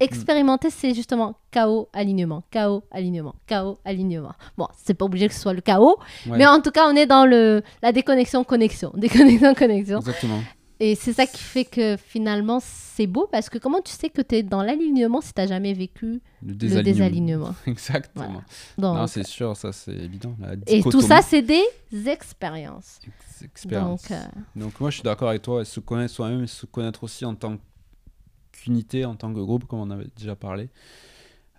[0.00, 4.32] Expérimenter, c'est justement chaos, alignement, chaos, alignement, chaos, alignement.
[4.56, 6.38] Bon, c'est pas obligé que ce soit le chaos, Ouais.
[6.38, 8.92] mais en tout cas, on est dans le, la déconnexion, connexion.
[8.96, 9.98] Déconnexion, connexion.
[9.98, 10.40] Exactement.
[10.80, 14.22] Et c'est ça qui fait que finalement, c'est beau parce que comment tu sais que
[14.22, 16.84] tu es dans l'alignement si tu n'as jamais vécu Le le désalignement?
[16.84, 18.42] désalignement Exactement.
[18.78, 20.36] Donc, Non, c'est sûr, ça c'est évident.
[20.68, 21.64] Et tout ça, c'est des
[22.08, 23.00] expériences.
[23.04, 24.02] ex- expérience.
[24.02, 24.22] Donc, euh,
[24.54, 27.56] Donc moi je suis d'accord avec toi, se connaître soi-même se connaître aussi en tant
[28.60, 30.70] qu'unité, en tant que groupe, comme on avait déjà parlé,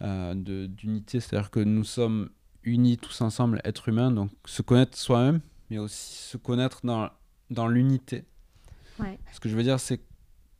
[0.01, 0.33] euh,
[0.67, 2.29] d'unité, c'est-à-dire que nous sommes
[2.63, 7.09] unis tous ensemble, être humain, donc se connaître soi-même, mais aussi se connaître dans,
[7.49, 8.25] dans l'unité.
[8.99, 9.19] Ouais.
[9.31, 10.01] Ce que je veux dire, c'est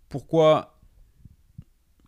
[0.08, 0.80] pourquoi,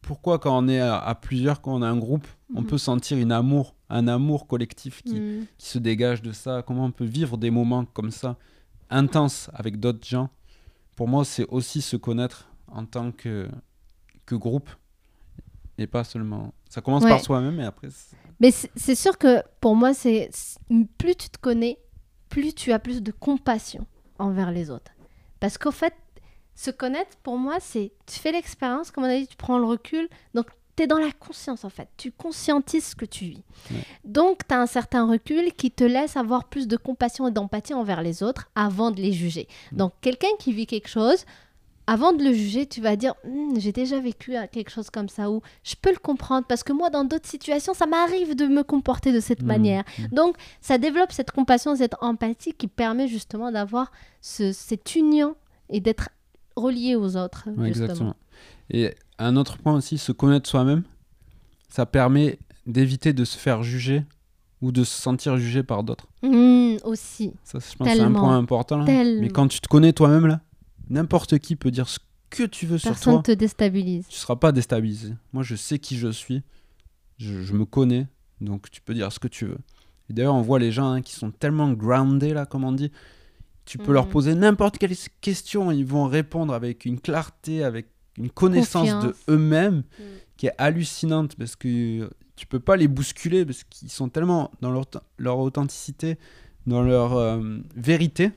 [0.02, 2.67] pourquoi quand on est à, à plusieurs, quand on a un groupe, on Mhm.
[2.67, 5.46] peut sentir une amour, un amour collectif qui, Mm.
[5.58, 8.38] qui se dégage de ça, comment on peut vivre des moments comme ça,
[8.89, 10.30] intenses avec d'autres gens?
[10.96, 13.50] Pour moi, c'est aussi se connaître en tant que,
[14.25, 14.69] que groupe,
[15.77, 16.53] et pas seulement...
[16.69, 17.10] Ça commence Ouais.
[17.10, 17.89] par soi-même, et après...
[18.39, 20.31] Mais c'est sûr que pour moi, c'est
[20.97, 21.77] plus tu te connais,
[22.29, 23.86] plus tu as plus de compassion
[24.17, 24.91] envers les autres.
[25.39, 25.93] Parce qu'au fait,
[26.55, 29.65] se connaître, pour moi, c'est tu fais l'expérience, comme on a dit, tu prends le
[29.65, 30.07] recul.
[30.34, 31.89] Donc, tu es dans la conscience, en fait.
[31.97, 33.43] Tu conscientises ce que tu vis.
[33.71, 33.84] Ouais.
[34.05, 37.73] Donc, tu as un certain recul qui te laisse avoir plus de compassion et d'empathie
[37.73, 39.47] envers les autres avant de les juger.
[39.71, 39.77] Mm.
[39.77, 41.25] Donc, quelqu'un qui vit quelque chose,
[41.93, 45.10] avant de le juger, tu vas dire Hmm, j'ai déjà vécu euh, quelque chose comme
[45.10, 48.45] ça ou je peux le comprendre parce que moi dans d'autres situations ça m'arrive de
[48.58, 49.84] me comporter de cette Mm, manière.
[49.99, 50.15] mm.
[50.15, 55.36] Donc ça développe cette compassion, cette empathie qui permet justement d'avoir ce- cette union
[55.69, 56.10] et d'être
[56.56, 58.15] relié aux autres Ouais, exactement.
[58.69, 60.84] Et un autre point aussi, se connaître soi-même,
[61.69, 64.04] ça permet d'éviter de se faire juger
[64.62, 66.08] ou de se sentir jugé par d'autres.
[66.86, 67.34] Aussi.
[67.43, 68.77] Ça, je pense c'est un point important.
[68.77, 68.86] là.
[69.19, 70.41] Mais quand tu te connais toi-même, là,
[70.89, 73.24] n'importe qui peut dire ce que tu veux sur Personne toi.
[73.24, 74.06] te déstabilise.
[74.08, 75.13] Tu seras pas déstabilisé.
[75.34, 76.44] Moi, je sais qui je suis.
[77.17, 78.08] Je, je me connais.
[78.39, 79.58] Donc, tu peux dire ce que tu veux.
[80.10, 82.91] Et d'ailleurs, on voit les gens hein, qui sont tellement grounded, là, comme on dit.
[83.65, 84.12] Tu peux leur Mhm.
[84.12, 85.72] poser n'importe quelle question.
[85.72, 90.04] Ils vont répondre avec une clarté, avec une connaissance de eux-mêmes Mm.
[90.38, 94.72] qui est hallucinante parce que tu peux pas les bousculer parce qu'ils sont tellement dans
[94.72, 94.86] leur,
[95.17, 96.17] leur authenticité,
[96.65, 98.32] dans leur euh, vérité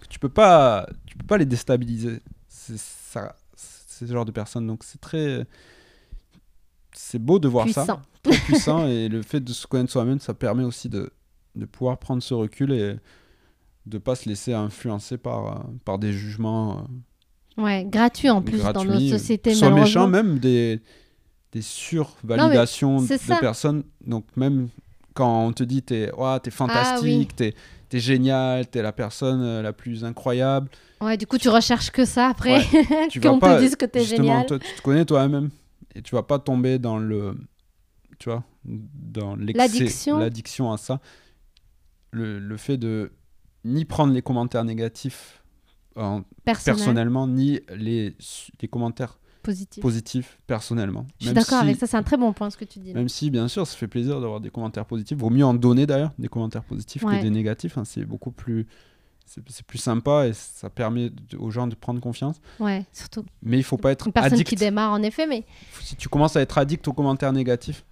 [0.00, 0.88] que tu peux pas
[1.20, 2.20] peux pas les déstabiliser.
[2.48, 5.46] C'est ça c'est ce genre de personnes donc c'est très
[6.94, 10.32] c'est beau de voir ça, très puissant et le fait de se connaître soi-même ça
[10.32, 11.12] permet aussi de,
[11.54, 12.96] de pouvoir prendre ce recul et
[13.86, 18.58] de pas se laisser influencer par, euh, par des jugements euh, Ouais, gratuit en plus
[18.62, 20.80] dans gratuits, nos sociétés soit méchants, même des,
[21.52, 23.36] des survalidations de ça.
[23.36, 23.82] personnes.
[24.06, 24.68] Donc même
[25.14, 27.54] quand on te dit t'es Ah ouais, t'es fantastique, t'es
[27.90, 30.70] t'es génial, t'es la personne euh, la plus incroyable,
[31.02, 32.62] Ouais, du coup tu recherches que ça après
[33.10, 34.46] tu vas qu'on te dise que t'es génial.
[34.46, 35.50] toi tu te connais toi-même
[35.94, 37.36] et tu vas pas tomber dans le
[38.18, 40.18] tu vois dans L'addiction.
[40.18, 41.00] l'addiction à ça.
[42.12, 43.12] Le, le fait de
[43.64, 45.42] ni prendre les commentaires négatifs
[45.96, 48.16] en- Personnel, personnellement, ni les,
[48.60, 49.82] les commentaires positif.
[49.82, 51.06] positifs personnellement.
[51.20, 52.92] Je suis d'accord si- avec ça, c'est un très bon point ce que tu dis.
[52.92, 52.98] là.
[52.98, 55.18] Même si, bien sûr, ça fait plaisir d'avoir des commentaires positifs.
[55.18, 57.18] Vaut mieux en donner d'ailleurs, des commentaires positifs Ouais.
[57.18, 57.76] que des négatifs.
[57.78, 57.84] hein.
[57.84, 58.66] C'est beaucoup plus.
[59.46, 62.40] C'est plus sympa et ça permet de- aux gens de prendre confiance.
[62.58, 64.48] Ouais, surtout Mais il faut pas être une personne addict.
[64.48, 65.44] qui démarre en effet, mais
[65.82, 67.84] Si tu commences à être addict aux commentaires négatifs,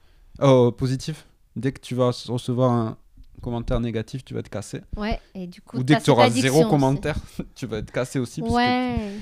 [0.42, 2.96] oh, positifs, dès que tu vas recevoir un
[3.40, 4.80] commentaire négatif, tu vas te casser.
[4.96, 7.14] ouais, et du coup Ou dès que tu auras zéro commentaire,
[7.54, 8.40] tu vas être cassé aussi.
[8.40, 9.12] parce que- Ouais.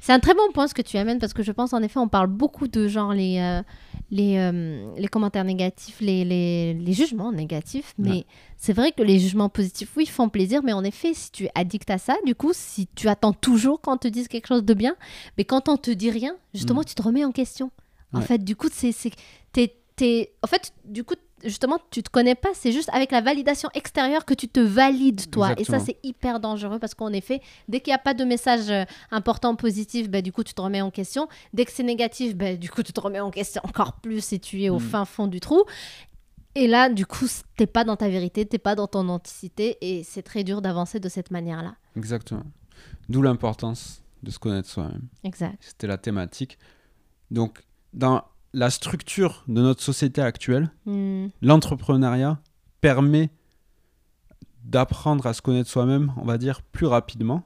[0.00, 1.98] C'est un très bon point ce que tu amènes parce que je pense en effet
[1.98, 3.62] on parle beaucoup de genre les, euh,
[4.10, 8.26] les, euh, les commentaires négatifs, les, les, les jugements négatifs, mais Ouais.
[8.56, 11.50] c'est vrai que les jugements positifs, oui, font plaisir, mais en effet, si tu es
[11.54, 14.74] addict à ça, du coup, si tu attends toujours qu'on te dise quelque chose de
[14.74, 14.94] bien,
[15.38, 16.84] mais quand on te dit rien, justement, Mm.
[16.86, 17.70] tu te remets en question.
[18.12, 18.24] En Ouais.
[18.24, 18.92] fait, du coup, c'est,
[20.42, 21.14] en fait, du coup,
[21.46, 25.30] justement, tu te connais pas, c'est juste avec la validation extérieure que tu te valides
[25.30, 25.52] toi.
[25.58, 28.68] Et ça, c'est hyper dangereux parce qu'en effet, dès qu'il n'y a pas de message
[28.70, 31.28] euh, important, positif, bah, du coup, tu te remets en question.
[31.52, 34.38] Dès que c'est négatif, bah, du coup, tu te remets en question encore plus et
[34.38, 34.80] tu es au Mm.
[34.80, 35.64] fin fond du trou.
[36.54, 40.02] Et là, du coup, t'es pas dans ta vérité, t'es pas dans ton authenticité et
[40.04, 41.74] c'est très dur d'avancer de cette manière-là.
[41.96, 42.44] Exactement.
[43.08, 45.02] D'où l'importance de se connaître soi-même.
[45.22, 45.56] Exact.
[45.60, 46.58] C'était la thématique.
[47.30, 48.22] Donc, dans
[48.56, 51.26] la structure de notre société actuelle, Hmm.
[51.42, 52.38] l'entrepreneuriat
[52.80, 53.28] permet
[54.64, 57.42] d'apprendre à se connaître soi-même, on va dire, plus rapidement.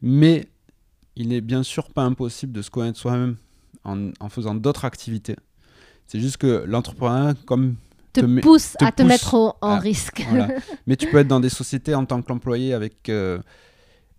[0.00, 0.48] Mais
[1.14, 3.36] il n'est bien sûr pas impossible de se connaître soi-même
[3.84, 5.36] en, en faisant d'autres activités.
[6.06, 7.76] C'est juste que l'entrepreneuriat, comme
[8.12, 10.24] Te, Te pousse te à te mettre au- en à- risque.
[10.28, 10.48] Voilà.
[10.86, 13.38] Mais tu peux être dans des sociétés en tant qu'employé avec euh,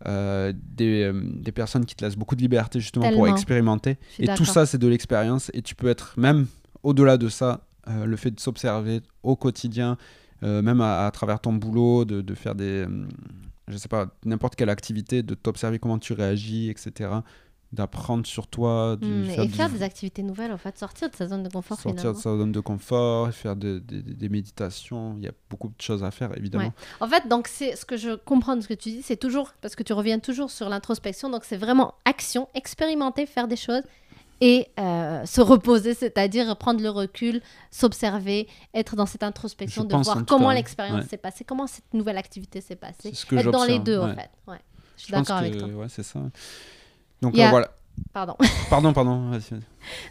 [0.05, 3.97] euh, des, euh, des personnes qui te laissent beaucoup de liberté justement pour expérimenter.
[4.19, 5.49] Et tout ça, c'est de l'expérience.
[5.53, 6.47] Et tu peux être même
[6.83, 9.97] au-delà de ça, euh, le fait de s'observer au quotidien,
[10.43, 12.85] euh, même à, à travers ton boulot, de, de faire des,
[13.67, 17.09] je sais pas, n'importe quelle activité, de t'observer comment tu réagis, etc.
[17.73, 21.09] D'apprendre sur toi, de Hmm, faire et du- faire des activités nouvelles, en fait, sortir
[21.09, 24.13] de sa zone de confort sortir de sa zone de confort, faire de- de- de-
[24.13, 25.15] des méditations.
[25.17, 26.65] Il y a beaucoup de choses à faire, évidemment.
[26.65, 26.71] Ouais.
[26.99, 29.53] En fait, donc c'est ce que je comprends de ce que tu dis, c'est toujours
[29.61, 33.81] parce que tu reviens toujours sur l'introspection, donc c'est vraiment action, expérimenter, faire des choses
[34.39, 39.95] et euh, se reposer, c'est-à-dire prendre le recul, s'observer, être dans cette introspection Je de
[40.03, 41.07] voir comment l'expérience ouais.
[41.09, 42.95] s'est passée, comment cette nouvelle activité s'est passée.
[43.01, 44.29] C'est ce que Être dans les deux, en fait.
[44.47, 44.59] Ouais.
[44.97, 45.67] Je suis d'accord avec toi.
[45.69, 46.19] Ouais, c'est ça.
[47.23, 47.69] Donc euh, voilà.
[48.11, 48.35] Pardon.
[48.69, 49.31] Pardon, pardon.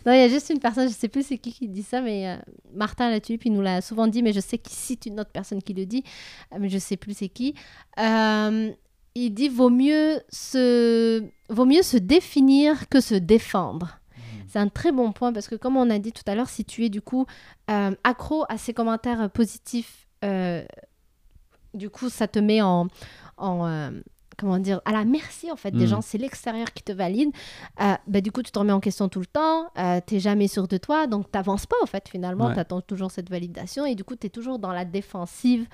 [0.06, 2.00] Non, il y a juste une personne, je sais plus c'est qui qui dit ça,
[2.00, 2.36] mais euh,
[2.74, 5.62] Martin Latulipe, il nous l'a souvent dit, mais je sais qu'il cite une autre personne
[5.62, 6.04] qui le dit,
[6.52, 7.54] euh, mais je sais plus c'est qui.
[7.98, 8.70] Euh,
[9.14, 13.98] il dit vaut mieux se vaut mieux se définir que se défendre.
[14.48, 16.64] C'est un très bon point parce que comme on a dit tout à l'heure, si
[16.64, 17.26] tu es du coup
[17.70, 20.06] euh, accro à ces commentaires positifs,
[21.74, 22.86] du coup ça te met en,
[23.36, 23.92] en
[24.36, 25.88] comment dire à la merci en fait des Mm.
[25.88, 26.00] gens.
[26.00, 27.30] C'est l'extérieur qui te valide.
[27.80, 29.66] Euh, bah, du coup tu te remets en question tout le temps.
[29.78, 32.48] Euh, t'es jamais sûr de toi, donc t'avances pas en fait finalement.
[32.48, 32.54] Ouais.
[32.54, 35.66] T'attends toujours cette validation et du coup t'es toujours dans la défensive.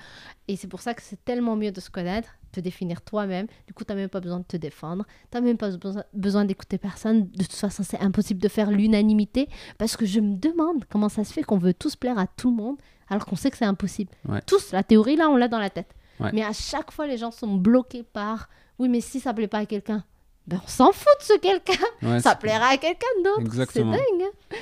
[0.47, 3.47] Et c'est pour ça que c'est tellement mieux de se connaître, te définir toi-même.
[3.67, 5.05] Du coup t'as même pas besoin de te défendre.
[5.29, 7.29] T'as même pas besoin, besoin d'écouter personne.
[7.29, 11.23] De toute façon, c'est impossible de faire l'unanimité parce que je me demande comment ça
[11.23, 12.77] se fait qu'on veut tous plaire à tout le monde
[13.09, 14.11] alors qu'on sait que c'est impossible.
[14.27, 14.41] Ouais.
[14.45, 15.93] Tous, la théorie là, on l'a dans la tête.
[16.19, 16.31] Ouais.
[16.33, 19.59] Mais à chaque fois, les gens sont bloqués par oui, mais si ça plaît pas
[19.59, 20.03] à quelqu'un,
[20.47, 21.85] ben on s'en fout de ce quelqu'un.
[22.01, 23.65] Ouais, Ça plaira à quelqu'un d'autre.
[23.71, 23.97] C'est dingue.
[23.97, 24.55] hein.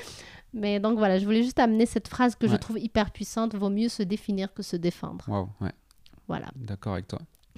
[0.53, 3.55] Mais donc voilà, je voulais juste amener cette phrase que je trouve hyper puissante.
[3.55, 5.25] Vaut mieux se définir que se défendre.
[5.27, 5.71] Waouh, ouais.
[6.27, 6.47] Voilà.
[6.55, 7.19] D'accord avec toi.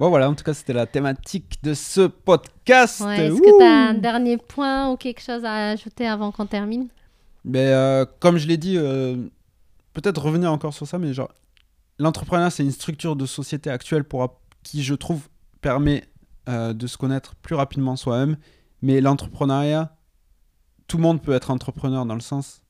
[0.00, 3.00] bon, voilà, en tout cas, c'était la thématique de ce podcast.
[3.00, 6.46] Ouais, Est-ce que tu as un dernier point ou quelque chose à ajouter avant qu'on
[6.46, 6.88] termine?
[7.44, 9.16] Mais euh, comme je l'ai dit, euh,
[9.92, 11.30] peut-être revenir encore sur ça, mais genre,
[11.98, 15.28] l'entrepreneuriat, c'est une structure de société actuelle pour, qui, je trouve,
[15.60, 16.04] permet
[16.48, 18.36] euh, de se connaître plus rapidement soi-même.
[18.82, 19.96] Mais l'entrepreneuriat,
[20.88, 22.62] tout le monde peut être entrepreneur dans le sens.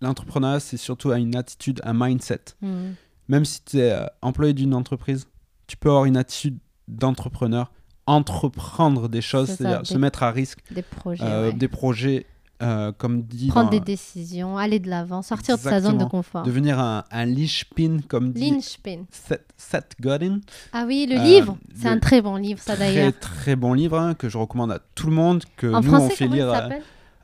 [0.00, 2.40] L'entrepreneuriat, c'est surtout une attitude, un mindset.
[2.60, 2.92] Hmm.
[3.28, 5.26] Même si tu es euh, employé d'une entreprise,
[5.66, 7.72] tu peux avoir une attitude d'entrepreneur,
[8.06, 11.24] entreprendre des choses, c'est-à-dire se mettre à risque, Des projets.
[11.24, 11.52] euh, ouais.
[11.52, 12.26] des projets,
[12.62, 16.04] euh, comme dit, Prendre dans- des décisions, aller de l'avant, sortir de sa zone de
[16.04, 16.42] confort.
[16.42, 19.04] devenir un, un linchpin, comme dit Lynchpin.
[19.10, 20.40] Seth, Seth Godin.
[20.72, 21.58] Ah oui, le Euh, livre.
[21.74, 23.12] C'est un très bon livre, ça Très d'ailleurs.
[23.20, 26.08] très bon livre hein, que je recommande à tout le monde, que En nous on
[26.08, 26.68] fait comment il lire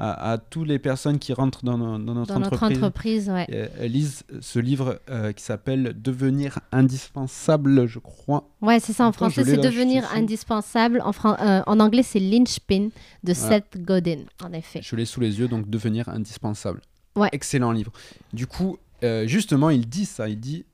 [0.05, 2.79] à, toutes les personnes qui rentrent dans, no- dans notre Dans notre entreprise.
[2.79, 3.47] entreprise, ouais.
[3.49, 8.49] Et, euh, lisent ce livre euh, qui s'appelle Devenir indispensable, je crois.
[8.61, 9.07] Ouais, c'est ça.
[9.07, 11.01] En français, c'est devenir indispensable.
[11.05, 12.89] En, fran- euh, en anglais, c'est Lynchpin
[13.25, 13.57] de Voilà.
[13.57, 14.81] Seth Godin, en effet.
[14.83, 16.81] Je l'ai sous les yeux, donc Devenir indispensable.
[17.17, 17.29] Ouais.
[17.33, 17.93] Excellent livre.
[18.33, 20.29] Du coup, euh, justement, il dit ça.
[20.29, 20.65] Il dit,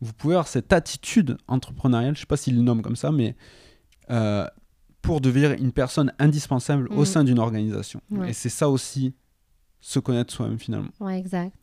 [0.00, 3.34] vous pouvez avoir cette attitude entrepreneuriale, je sais pas s'il le nomme comme ça, mais
[4.10, 4.46] euh,
[5.02, 7.04] pour devenir une personne indispensable au Mhm.
[7.04, 8.00] sein d'une organisation.
[8.10, 8.30] Ouais.
[8.30, 9.14] Et c'est ça aussi,
[9.80, 10.90] se connaître soi-même finalement.
[11.00, 11.56] Ouais, exact.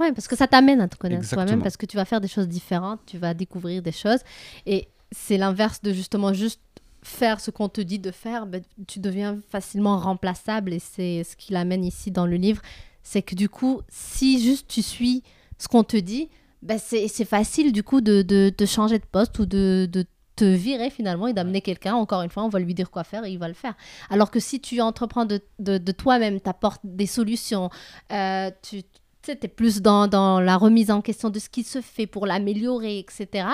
[0.00, 1.62] Ouais, parce que ça t'amène à te connaître Exactement.
[1.62, 4.20] parce que tu vas faire des choses différentes, tu vas découvrir des choses.
[4.66, 6.60] Et c'est l'inverse de justement juste
[7.02, 8.46] faire ce qu'on te dit de faire.
[8.46, 12.62] ben, tu deviens facilement remplaçable et c'est ce qu'il amène ici dans le livre.
[13.02, 15.22] C'est que du coup, si juste tu suis
[15.58, 16.30] ce qu'on te dit,
[16.62, 20.06] ben c'est c'est facile du coup de, de, de changer de poste ou de, de
[20.42, 21.94] te virer finalement et d'amener quelqu'un.
[21.94, 23.74] Encore une fois, on va lui dire quoi faire et il va le faire.
[24.10, 27.70] Alors que si tu entreprends de, de, de toi-même, t'apportes des solutions,
[28.12, 28.82] euh, tu
[29.24, 32.08] tu sais, t'es plus dans, dans la remise en question de ce qui se fait
[32.08, 33.46] pour l'améliorer, etc.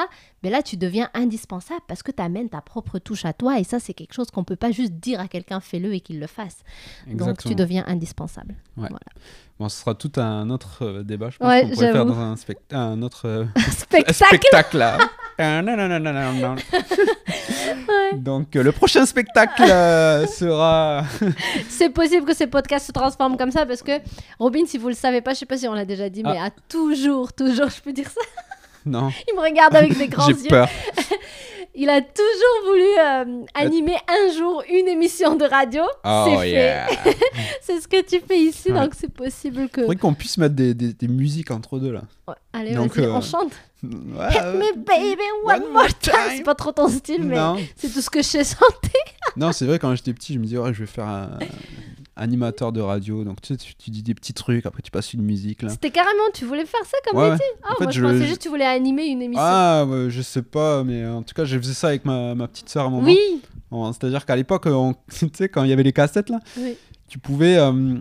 [0.42, 3.64] Mais là, tu deviens indispensable parce que tu amènes ta propre touche à toi et
[3.64, 6.26] ça, c'est quelque chose qu'on peut pas juste dire à quelqu'un fais-le et qu'il le
[6.26, 6.56] fasse.
[7.06, 8.54] Donc, tu deviens indispensable.
[9.58, 12.18] Bon, ce sera tout un autre euh, débat, je pense Ouais, qu'on pourrait faire dans
[12.18, 14.82] un, spect- un autre euh, Spectacle spectacle.
[15.38, 16.54] Là.
[18.14, 21.04] Donc, euh, le prochain spectacle euh, sera...
[21.68, 23.92] C'est possible que ces podcasts se transforment comme ça parce que
[24.38, 26.36] Robin, si vous le savez pas, je sais pas si on l'a déjà dit, mais
[26.38, 26.46] Ah.
[26.46, 28.20] a toujours, toujours, je peux dire ça,
[28.86, 30.48] Non, il me regarde avec des grands j'ai yeux.
[30.48, 30.68] peur.
[31.80, 35.82] Il a toujours voulu euh, animer un jour une émission de radio.
[36.04, 36.50] Oh c'est fait.
[36.50, 36.86] yeah
[37.62, 38.80] C'est ce que tu fais ici, Ouais.
[38.80, 39.82] donc c'est possible que.
[39.82, 42.02] faudrait qu'on puisse mettre des, des- des musiques entre deux là.
[42.26, 43.52] Ouais, Allez, Donc, vas-y, euh, on chante.
[43.84, 46.12] Ouais, Hit euh, me baby one, one more time.
[46.12, 46.36] time.
[46.38, 47.36] C'est pas trop ton style, mais
[47.76, 48.98] c'est tout ce que je sais chanter.
[49.36, 51.38] non c'est vrai quand j'étais petit je me disais ouais, je vais faire un
[52.18, 55.12] animateur de radio donc tu sais tu, tu dis des petits trucs après tu passes
[55.14, 55.68] une musique là.
[55.70, 57.46] C'était carrément, tu voulais faire ça comme Ouais, métier.
[57.62, 59.42] Ah, En fait, je, je- pensais je- juste que tu voulais animer une émission.
[59.46, 62.48] Ah ouais, je sais pas mais en tout cas j'ai fait ça avec ma, ma
[62.48, 63.06] petite soeur à un moment.
[63.06, 63.18] oui,
[63.70, 66.76] Bon, C'est-à-dire qu'à l'époque on- tu sais quand il y avait les cassettes là oui.
[67.08, 67.94] tu pouvais euh,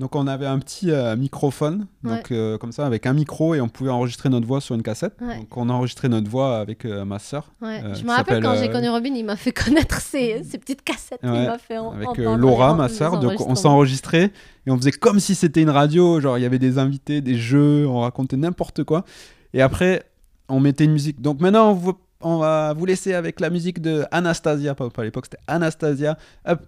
[0.00, 1.86] donc on avait un petit euh, microphone.
[2.02, 4.82] Donc euh, comme ça avec un micro et on pouvait enregistrer notre voix sur une
[4.82, 5.14] cassette.
[5.20, 5.36] Ouais.
[5.38, 7.82] donc on a enregistré notre voix avec euh, ma sœur Ouais.
[7.94, 11.20] je me rappelle quand j'ai connu Robin, il m'a fait connaître ces, ces petites cassettes.
[11.22, 13.20] Il m'a fait en- avec Laura ma sœur.
[13.20, 14.32] Donc on s'enregistrait
[14.66, 16.18] et on faisait comme si c'était une radio.
[16.20, 19.04] Genre il y avait des invités des jeux on racontait n'importe quoi.
[19.52, 20.02] Et après
[20.48, 21.20] on mettait une musique.
[21.20, 24.74] Donc maintenant on, vous- on va vous laisser avec la musique de Anastasia.
[24.74, 26.16] Pas, pas à l'époque c'était Anastasia.
[26.48, 26.60] Hop.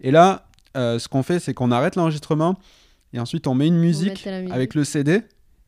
[0.00, 0.45] et là
[0.76, 2.56] euh, ce qu'on fait, c'est qu'on arrête l'enregistrement
[3.12, 5.22] et ensuite on met une musique avec le CD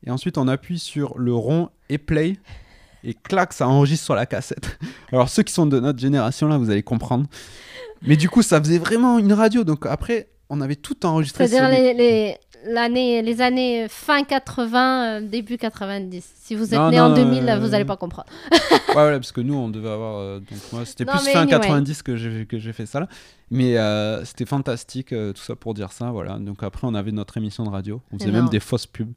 [0.06, 2.36] et ensuite on appuie sur le rond et play
[3.04, 4.78] et clac, ça enregistre sur la cassette.
[5.12, 7.26] Alors ceux qui sont de notre génération là, vous allez comprendre.
[8.02, 9.64] Mais du coup, ça faisait vraiment une radio.
[9.64, 11.46] Donc après, on avait tout enregistré.
[11.48, 12.36] C'est-à-dire sur des- les, les,
[12.68, 16.32] l'année, les années fin 80, euh, début 90.
[16.36, 18.28] Si vous êtes Non, né non, en euh, 2000, vous n'allez pas comprendre.
[18.88, 20.16] Ouais, voilà, parce que nous, on devait avoir.
[20.16, 21.58] euh, donc moi, c'était Non, plus mais fin anyway.
[21.60, 23.08] 90 que j'ai que j'ai fait ça là.
[23.50, 26.10] Mais euh, c'était fantastique, euh, tout ça pour dire ça.
[26.10, 26.38] Voilà.
[26.38, 28.00] Donc après, on avait notre émission de radio.
[28.12, 29.12] On faisait même des fausses pubs.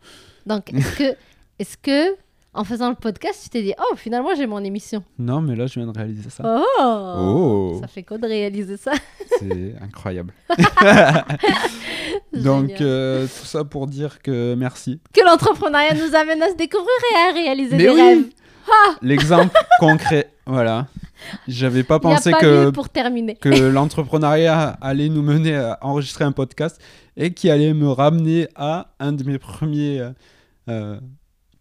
[0.46, 1.16] Donc, est-ce que,
[1.58, 2.16] est-ce que,
[2.54, 5.04] en faisant le podcast, tu t'es dit, oh, finalement, j'ai mon émission.
[5.18, 6.44] Non, mais là, je viens de réaliser ça.
[6.46, 7.78] Oh, Oh.
[7.82, 8.92] Ça fait quoi de réaliser ça
[9.40, 10.34] C'est incroyable.
[12.34, 15.00] Donc, euh, tout ça pour dire que merci.
[15.14, 18.02] Que l'entrepreneuriat nous amène à se découvrir et à réaliser Mais des oui.
[18.02, 18.24] rêves.
[19.02, 20.30] L'exemple concret.
[20.46, 20.88] Voilà.
[21.48, 23.36] J'avais pas pensé pas que, mieux pour terminer.
[23.36, 26.82] que l'entrepreneuriat allait nous mener à enregistrer un podcast
[27.16, 30.02] et qui allait me ramener à un de mes premiers.
[30.70, 31.00] euh,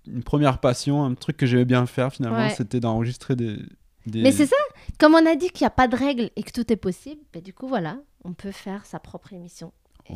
[0.07, 2.51] une première passion, un truc que j'aimais bien faire finalement, Ouais.
[2.57, 3.59] c'était d'enregistrer des,
[4.07, 4.57] des- Mais c'est ça,
[4.99, 7.21] comme on a dit qu'il n'y a pas de règles et que tout est possible,
[7.35, 9.73] bah, du coup, voilà, on peut faire sa propre émission.
[10.09, 10.15] Et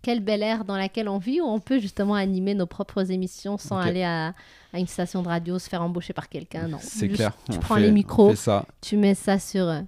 [0.00, 3.58] quelle belle ère dans laquelle on vit où on peut justement animer nos propres émissions
[3.58, 4.28] sans aller à,
[4.72, 6.68] à une station de radio, se faire embaucher par quelqu'un.
[6.68, 7.32] Non, C'est clair.
[7.50, 9.80] Tu on prends fait- les micros, ça tu mets ça sur euh,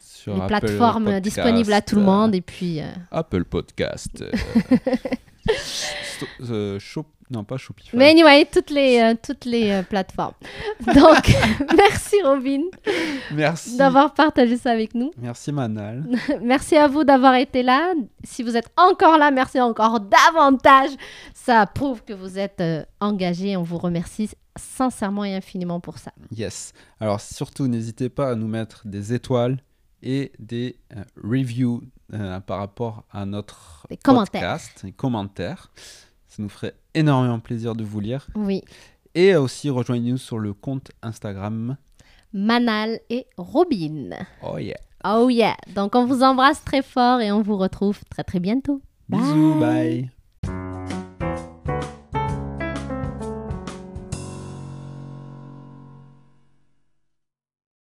[0.00, 4.24] sur les Apple plateformes Podcast, disponibles à tout le monde et puis euh, Apple Podcast.
[6.40, 7.96] euh, Shop- Non, pas Shopify.
[7.96, 10.34] mais anyway toutes les euh, toutes les euh, plateformes
[10.86, 11.34] donc
[11.76, 12.62] merci Robin
[13.32, 13.76] Merci.
[13.76, 16.04] d'avoir partagé ça avec nous Merci Manal.
[16.42, 17.92] merci à vous d'avoir été là
[18.22, 20.90] si vous êtes encore là merci encore davantage
[21.34, 26.12] ça prouve que vous êtes euh, engagé on vous remercie sincèrement et infiniment pour ça
[26.30, 26.72] Yes.
[27.00, 29.58] Alors surtout, n'hésitez pas à nous mettre des étoiles
[30.04, 31.82] et des euh, reviews
[32.12, 34.40] euh, par rapport à notre Des commentaires.
[34.40, 35.72] podcast, des commentaires.
[36.28, 38.28] Ça nous ferait énormément plaisir de vous lire.
[38.36, 38.62] oui
[39.14, 41.76] Et aussi, rejoignez-nous sur le compte Instagram.
[42.32, 44.10] Manal et Robin
[44.42, 44.76] Oh yeah.
[45.04, 48.80] oh yeah donc on vous embrasse très fort et on vous retrouve très très bientôt
[49.08, 50.10] Bisous, bye.